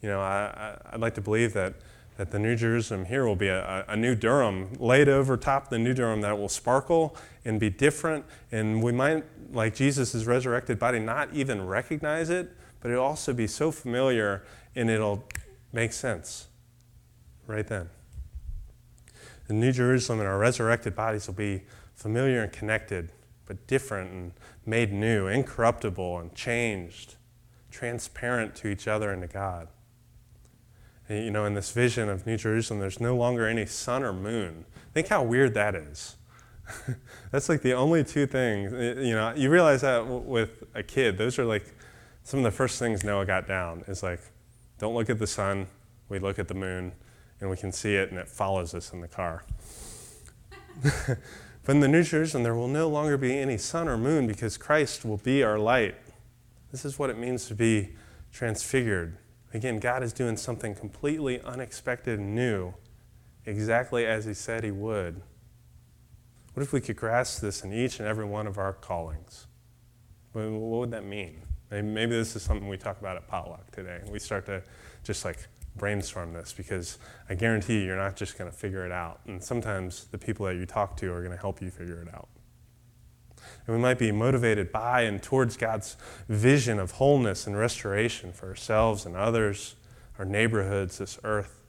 You 0.01 0.11
know, 0.11 0.21
I, 0.21 0.79
I, 0.85 0.93
would 0.93 1.01
like 1.01 1.15
to 1.15 1.21
believe 1.21 1.55
that, 1.55 1.75
that 2.17 2.31
the 2.31 2.39
New 2.39 2.55
Jerusalem 2.55 3.07
here 3.07 3.27
will 3.27 3.37
be 3.37 3.49
a, 3.49 3.85
a 3.89 3.97
new 3.97 4.15
Durham 4.15 4.75
laid 4.79 5.09
over 5.09 5.37
top 5.37 5.71
the 5.71 5.79
New 5.79 5.95
Durham 5.95 6.21
that 6.21 6.39
will 6.39 6.49
sparkle 6.49 7.17
and 7.45 7.59
be 7.59 7.71
different. 7.71 8.25
And 8.53 8.83
we 8.83 8.93
might, 8.93 9.25
like 9.53 9.75
Jesus' 9.75 10.25
resurrected 10.25 10.79
body, 10.79 11.01
not 11.01 11.33
even 11.33 11.67
recognize 11.67 12.31
it, 12.31 12.53
but 12.81 12.91
it'll 12.91 13.05
also 13.05 13.33
be 13.33 13.47
so 13.47 13.73
familiar 13.73 14.45
and 14.77 14.91
it'll 14.91 15.25
make 15.73 15.93
sense 15.93 16.49
right 17.47 17.67
then. 17.67 17.89
The 19.47 19.55
New 19.55 19.73
Jerusalem 19.73 20.21
and 20.21 20.29
our 20.29 20.39
resurrected 20.39 20.95
bodies 20.95 21.27
will 21.27 21.35
be 21.35 21.63
familiar 21.95 22.43
and 22.43 22.53
connected, 22.53 23.13
but 23.47 23.67
different 23.67 24.11
and 24.11 24.33
made 24.65 24.93
new, 24.93 25.27
incorruptible 25.27 26.19
and 26.19 26.35
changed, 26.35 27.17
transparent 27.71 28.55
to 28.57 28.69
each 28.69 28.89
other 28.89 29.11
and 29.11 29.23
to 29.23 29.29
God. 29.29 29.69
And, 31.09 31.25
you 31.25 31.31
know, 31.31 31.45
in 31.45 31.55
this 31.55 31.71
vision 31.71 32.09
of 32.09 32.27
New 32.27 32.37
Jerusalem, 32.37 32.81
there's 32.81 33.01
no 33.01 33.15
longer 33.15 33.47
any 33.47 33.67
sun 33.67 34.03
or 34.03 34.13
moon. 34.13 34.65
Think 34.95 35.09
how 35.09 35.23
weird 35.23 35.55
that 35.55 35.75
is. 35.75 36.17
That's 37.31 37.49
like 37.49 37.61
the 37.61 37.75
only 37.75 38.05
two 38.05 38.27
things. 38.27 38.73
You 38.73 39.15
know, 39.15 39.35
you 39.37 39.51
realize 39.51 39.83
that 39.83 40.07
with 40.07 40.65
a 40.75 40.83
kid, 40.83 41.19
those 41.19 41.39
are 41.39 41.45
like 41.45 41.75
some 42.23 42.41
of 42.41 42.45
the 42.45 42.51
first 42.51 42.79
things 42.79 43.05
Noah 43.05 43.27
got 43.27 43.47
down 43.47 43.85
is 43.87 44.03
like, 44.03 44.21
don't 44.79 44.95
look 44.95 45.11
at 45.11 45.19
the 45.19 45.27
sun, 45.27 45.67
we 46.09 46.19
look 46.19 46.39
at 46.39 46.49
the 46.49 46.55
moon, 46.55 46.93
and 47.41 47.51
we 47.51 47.57
can 47.57 47.73
see 47.73 47.95
it 47.95 48.11
and 48.11 48.19
it 48.19 48.29
follows 48.29 48.75
us 48.75 48.93
in 48.93 49.01
the 49.01 49.09
car. 49.09 49.45
but 50.83 51.19
in 51.69 51.81
the 51.81 51.89
New 51.89 52.03
Jerusalem, 52.03 52.43
there 52.43 52.55
will 52.55 52.69
no 52.69 52.89
longer 52.89 53.17
be 53.17 53.39
any 53.39 53.57
sun 53.59 53.89
or 53.89 53.97
moon 53.97 54.27
because 54.27 54.57
Christ 54.57 55.05
will 55.05 55.19
be 55.19 55.43
our 55.43 55.59
light. 55.59 55.95
This 56.71 56.85
is 56.85 56.99
what 56.99 57.11
it 57.11 57.19
means 57.19 57.47
to 57.47 57.55
be 57.55 57.91
transfigured. 58.33 59.17
Again, 59.53 59.79
God 59.79 60.03
is 60.03 60.13
doing 60.13 60.37
something 60.37 60.75
completely 60.75 61.41
unexpected 61.43 62.19
and 62.19 62.35
new, 62.35 62.75
exactly 63.47 64.05
as 64.05 64.25
He 64.25 64.35
said 64.35 64.65
He 64.65 64.73
would. 64.73 65.23
What 66.55 66.63
if 66.63 66.73
we 66.73 66.81
could 66.81 66.97
grasp 66.97 67.41
this 67.41 67.63
in 67.63 67.73
each 67.73 67.99
and 67.99 68.09
every 68.09 68.25
one 68.25 68.47
of 68.47 68.59
our 68.59 68.73
callings? 68.73 69.47
What 70.33 70.51
would 70.51 70.91
that 70.91 71.05
mean? 71.05 71.41
Maybe 71.71 72.13
this 72.13 72.37
is 72.37 72.43
something 72.43 72.69
we 72.69 72.77
talk 72.77 73.01
about 73.01 73.17
at 73.17 73.27
potluck 73.27 73.71
today. 73.71 74.01
We 74.09 74.19
start 74.19 74.47
to 74.47 74.63
just 75.03 75.25
like 75.25 75.39
brainstorm 75.77 76.33
this 76.33 76.53
because 76.53 76.99
I 77.29 77.35
guarantee 77.35 77.81
you, 77.81 77.87
you're 77.87 77.97
not 77.97 78.17
just 78.17 78.39
going 78.39 78.51
to 78.51 78.57
figure 78.57 78.85
it 78.87 78.93
out. 78.93 79.21
And 79.27 79.43
sometimes 79.43 80.05
the 80.07 80.19
people 80.19 80.47
that 80.47 80.57
you 80.57 80.67
talk 80.67 80.97
to 80.99 81.13
are 81.13 81.21
going 81.21 81.35
to 81.35 81.41
help 81.41 81.61
you 81.61 81.71
figure 81.71 82.01
it 82.01 82.13
out. 82.15 82.29
And 83.67 83.77
we 83.77 83.83
might 83.83 83.99
be 83.99 84.13
motivated 84.13 84.71
by 84.73 85.03
and 85.03 85.23
towards 85.23 85.57
God's 85.57 85.97
vision 86.29 86.79
of 86.79 86.93
wholeness 86.93 87.47
and 87.47 87.57
restoration 87.57 88.33
for 88.33 88.49
ourselves 88.49 89.07
and 89.07 89.17
others, 89.17 89.77
our 90.19 90.25
neighborhoods, 90.25 90.99
this 90.99 91.19
earth. 91.25 91.61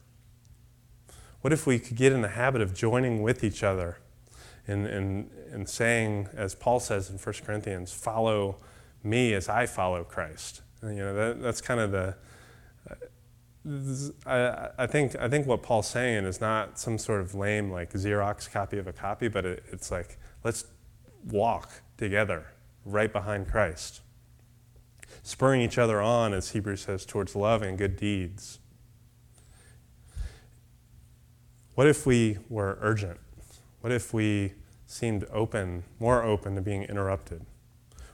What 1.40 1.52
if 1.52 1.66
we 1.66 1.78
could 1.78 1.96
get 1.96 2.12
in 2.12 2.22
the 2.22 2.28
habit 2.28 2.60
of 2.60 2.74
joining 2.74 3.22
with 3.22 3.44
each 3.44 3.62
other 3.62 3.98
and, 4.66 4.86
and, 4.86 5.30
and 5.52 5.68
saying, 5.68 6.28
as 6.34 6.54
Paul 6.54 6.80
says 6.80 7.08
in 7.08 7.18
1 7.18 7.34
Corinthians, 7.44 7.92
follow 7.92 8.58
me 9.02 9.32
as 9.32 9.48
I 9.48 9.66
follow 9.66 10.04
Christ? 10.04 10.62
And, 10.82 10.96
you 10.96 11.02
know, 11.02 11.14
that, 11.14 11.42
that's 11.42 11.60
kind 11.60 11.80
of 11.80 11.92
the, 11.92 12.16
I, 14.24 14.68
I, 14.78 14.86
think 14.86 15.16
I 15.16 15.28
think 15.28 15.46
what 15.46 15.62
Paul's 15.62 15.88
saying 15.88 16.24
is 16.24 16.40
not 16.40 16.78
some 16.78 16.98
sort 16.98 17.20
of 17.20 17.34
lame 17.34 17.70
like 17.70 17.92
Xerox 17.92 18.50
copy 18.50 18.78
of 18.78 18.86
a 18.86 18.92
copy, 18.92 19.26
but 19.26 19.44
it, 19.44 19.64
it's 19.72 19.90
like 19.90 20.18
let's 20.44 20.66
walk 21.24 21.70
together 21.96 22.46
right 22.84 23.12
behind 23.12 23.48
Christ, 23.48 24.02
spurring 25.24 25.62
each 25.62 25.78
other 25.78 26.00
on, 26.00 26.32
as 26.32 26.50
Hebrews 26.50 26.82
says, 26.82 27.04
towards 27.04 27.34
love 27.34 27.62
and 27.62 27.76
good 27.76 27.96
deeds. 27.96 28.60
What 31.74 31.88
if 31.88 32.06
we 32.06 32.38
were 32.48 32.78
urgent? 32.80 33.18
What 33.80 33.92
if 33.92 34.14
we 34.14 34.52
seemed 34.86 35.24
open, 35.32 35.82
more 35.98 36.22
open 36.22 36.54
to 36.54 36.60
being 36.60 36.84
interrupted? 36.84 37.44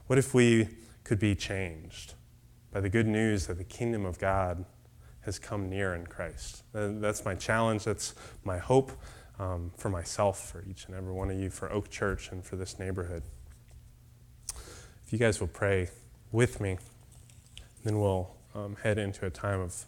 What 0.07 0.19
if 0.19 0.33
we 0.33 0.69
could 1.05 1.19
be 1.19 1.35
changed 1.35 2.15
by 2.73 2.81
the 2.81 2.89
good 2.89 3.07
news 3.07 3.47
that 3.47 3.59
the 3.59 3.65
kingdom 3.65 4.07
of 4.07 4.19
God 4.19 4.65
has 5.23 5.39
come 5.39 5.69
near 5.69 5.95
in 5.95 6.07
Christ. 6.07 6.63
That's 6.73 7.25
my 7.25 7.35
challenge. 7.35 7.85
That's 7.85 8.15
my 8.45 8.59
hope 8.59 8.93
um, 9.39 9.73
for 9.77 9.89
myself, 9.89 10.51
for 10.51 10.65
each 10.69 10.87
and 10.87 10.95
every 10.95 11.13
one 11.13 11.31
of 11.31 11.39
you, 11.39 11.51
for 11.51 11.71
Oak 11.73 11.91
Church, 11.91 12.31
and 12.31 12.45
for 12.45 12.57
this 12.57 12.79
neighborhood. 12.79 13.23
If 15.07 15.13
you 15.13 15.19
guys 15.19 15.41
will 15.41 15.49
pray 15.49 15.89
with 16.31 16.61
me, 16.61 16.79
then 17.85 18.01
we'll 18.01 18.35
um, 18.55 18.77
head 18.83 18.99
into 18.99 19.27
a 19.27 19.31
time 19.31 19.61
of 19.61 19.85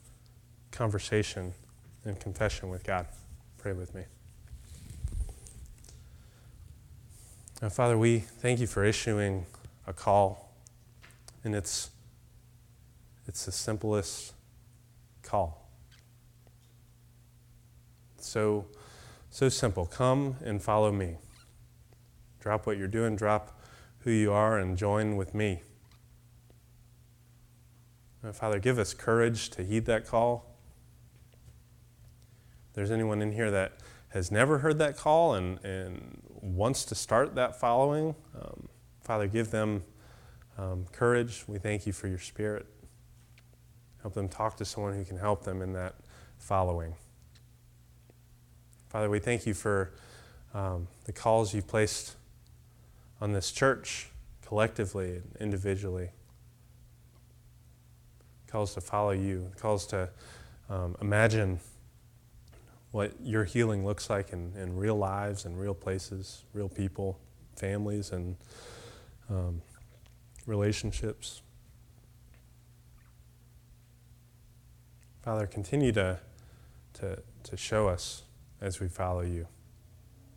conversation 0.70 1.54
and 2.04 2.18
confession 2.18 2.70
with 2.70 2.84
God. 2.84 3.06
Pray 3.58 3.72
with 3.72 3.94
me. 3.94 4.02
Now, 7.62 7.68
Father, 7.70 7.96
we 7.96 8.18
thank 8.18 8.60
you 8.60 8.66
for 8.66 8.84
issuing 8.84 9.46
a 9.86 9.92
call, 9.92 10.52
and 11.44 11.54
it's 11.54 11.90
it's 13.26 13.46
the 13.46 13.52
simplest 13.52 14.33
call. 15.24 15.68
So, 18.18 18.66
so 19.30 19.48
simple. 19.48 19.87
Come 19.87 20.37
and 20.44 20.62
follow 20.62 20.92
me. 20.92 21.16
Drop 22.40 22.66
what 22.66 22.76
you're 22.76 22.88
doing, 22.88 23.16
drop 23.16 23.60
who 24.00 24.10
you 24.10 24.32
are, 24.32 24.58
and 24.58 24.76
join 24.76 25.16
with 25.16 25.34
me. 25.34 25.62
Father, 28.32 28.58
give 28.58 28.78
us 28.78 28.94
courage 28.94 29.50
to 29.50 29.62
heed 29.62 29.84
that 29.87 30.06
call. 30.06 30.56
If 32.68 32.74
there's 32.74 32.90
anyone 32.90 33.20
in 33.20 33.32
here 33.32 33.50
that 33.50 33.72
has 34.08 34.30
never 34.30 34.58
heard 34.58 34.78
that 34.78 34.96
call 34.96 35.34
and, 35.34 35.62
and 35.64 36.22
wants 36.40 36.84
to 36.87 36.94
start 36.94 37.34
that 37.34 37.58
following, 37.58 38.14
um, 38.34 38.68
Father, 39.02 39.26
give 39.26 39.50
them 39.50 39.82
um, 40.56 40.87
courage. 40.92 41.44
We 41.46 41.58
thank 41.58 41.87
you 41.87 41.92
for 41.92 42.08
your 42.08 42.18
spirit. 42.18 42.66
Help 44.04 44.12
them 44.12 44.28
talk 44.28 44.54
to 44.58 44.66
someone 44.66 44.92
who 44.92 45.02
can 45.02 45.16
help 45.16 45.44
them 45.44 45.62
in 45.62 45.72
that 45.72 45.94
following. 46.36 46.94
Father, 48.90 49.08
we 49.08 49.18
thank 49.18 49.46
you 49.46 49.54
for 49.54 49.92
um, 50.52 50.88
the 51.06 51.12
calls 51.12 51.54
you've 51.54 51.66
placed 51.66 52.16
on 53.22 53.32
this 53.32 53.50
church 53.50 54.10
collectively 54.46 55.16
and 55.16 55.36
individually. 55.40 56.10
Calls 58.46 58.74
to 58.74 58.82
follow 58.82 59.12
you, 59.12 59.50
calls 59.56 59.86
to 59.86 60.10
um, 60.68 60.96
imagine 61.00 61.58
what 62.90 63.14
your 63.22 63.44
healing 63.44 63.86
looks 63.86 64.10
like 64.10 64.34
in, 64.34 64.52
in 64.54 64.76
real 64.76 64.96
lives 64.96 65.46
and 65.46 65.58
real 65.58 65.72
places, 65.72 66.44
real 66.52 66.68
people, 66.68 67.18
families, 67.56 68.12
and 68.12 68.36
um, 69.30 69.62
relationships. 70.46 71.40
Father, 75.24 75.46
continue 75.46 75.90
to, 75.90 76.18
to, 76.92 77.18
to 77.44 77.56
show 77.56 77.88
us 77.88 78.24
as 78.60 78.78
we 78.78 78.88
follow 78.88 79.22
you. 79.22 79.48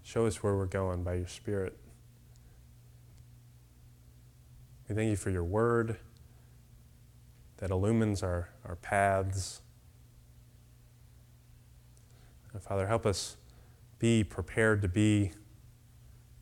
Show 0.01 0.25
us 0.25 0.41
where 0.41 0.55
we're 0.55 0.65
going 0.65 1.03
by 1.03 1.15
your 1.15 1.27
Spirit. 1.27 1.77
We 4.87 4.95
thank 4.95 5.09
you 5.09 5.17
for 5.17 5.29
your 5.29 5.43
word 5.43 5.97
that 7.57 7.69
illumines 7.69 8.23
our, 8.23 8.47
our 8.63 8.77
paths. 8.77 9.59
And 12.53 12.63
Father, 12.63 12.87
help 12.87 13.05
us 13.05 13.35
be 13.99 14.23
prepared 14.23 14.81
to 14.83 14.87
be 14.87 15.33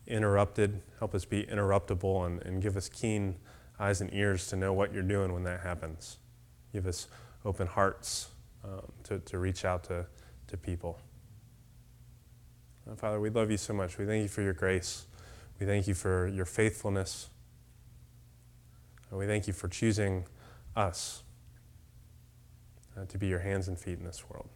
interrupted. 0.06 0.82
Help 1.00 1.16
us 1.16 1.24
be 1.24 1.42
interruptible 1.42 2.24
and, 2.24 2.40
and 2.42 2.62
give 2.62 2.76
us 2.76 2.88
keen 2.88 3.38
eyes 3.80 4.00
and 4.00 4.14
ears 4.14 4.46
to 4.46 4.56
know 4.56 4.72
what 4.72 4.94
you're 4.94 5.02
doing 5.02 5.32
when 5.32 5.42
that 5.42 5.62
happens. 5.62 6.18
Give 6.72 6.86
us 6.86 7.08
open 7.44 7.66
hearts 7.66 8.28
um, 8.66 8.82
to, 9.04 9.18
to 9.20 9.38
reach 9.38 9.64
out 9.64 9.84
to, 9.84 10.06
to 10.48 10.56
people. 10.56 10.98
And 12.86 12.98
Father, 12.98 13.20
we 13.20 13.30
love 13.30 13.50
you 13.50 13.56
so 13.56 13.72
much. 13.72 13.98
We 13.98 14.06
thank 14.06 14.22
you 14.22 14.28
for 14.28 14.42
your 14.42 14.52
grace. 14.52 15.06
We 15.58 15.66
thank 15.66 15.86
you 15.88 15.94
for 15.94 16.28
your 16.28 16.44
faithfulness. 16.44 17.30
And 19.10 19.18
we 19.18 19.26
thank 19.26 19.46
you 19.46 19.52
for 19.52 19.68
choosing 19.68 20.24
us 20.74 21.22
uh, 22.96 23.04
to 23.06 23.18
be 23.18 23.26
your 23.26 23.40
hands 23.40 23.68
and 23.68 23.78
feet 23.78 23.98
in 23.98 24.04
this 24.04 24.28
world. 24.28 24.48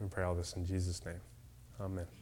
We 0.00 0.08
pray 0.08 0.24
all 0.24 0.34
this 0.34 0.54
in 0.54 0.64
Jesus' 0.64 1.04
name. 1.04 1.20
Amen. 1.80 2.19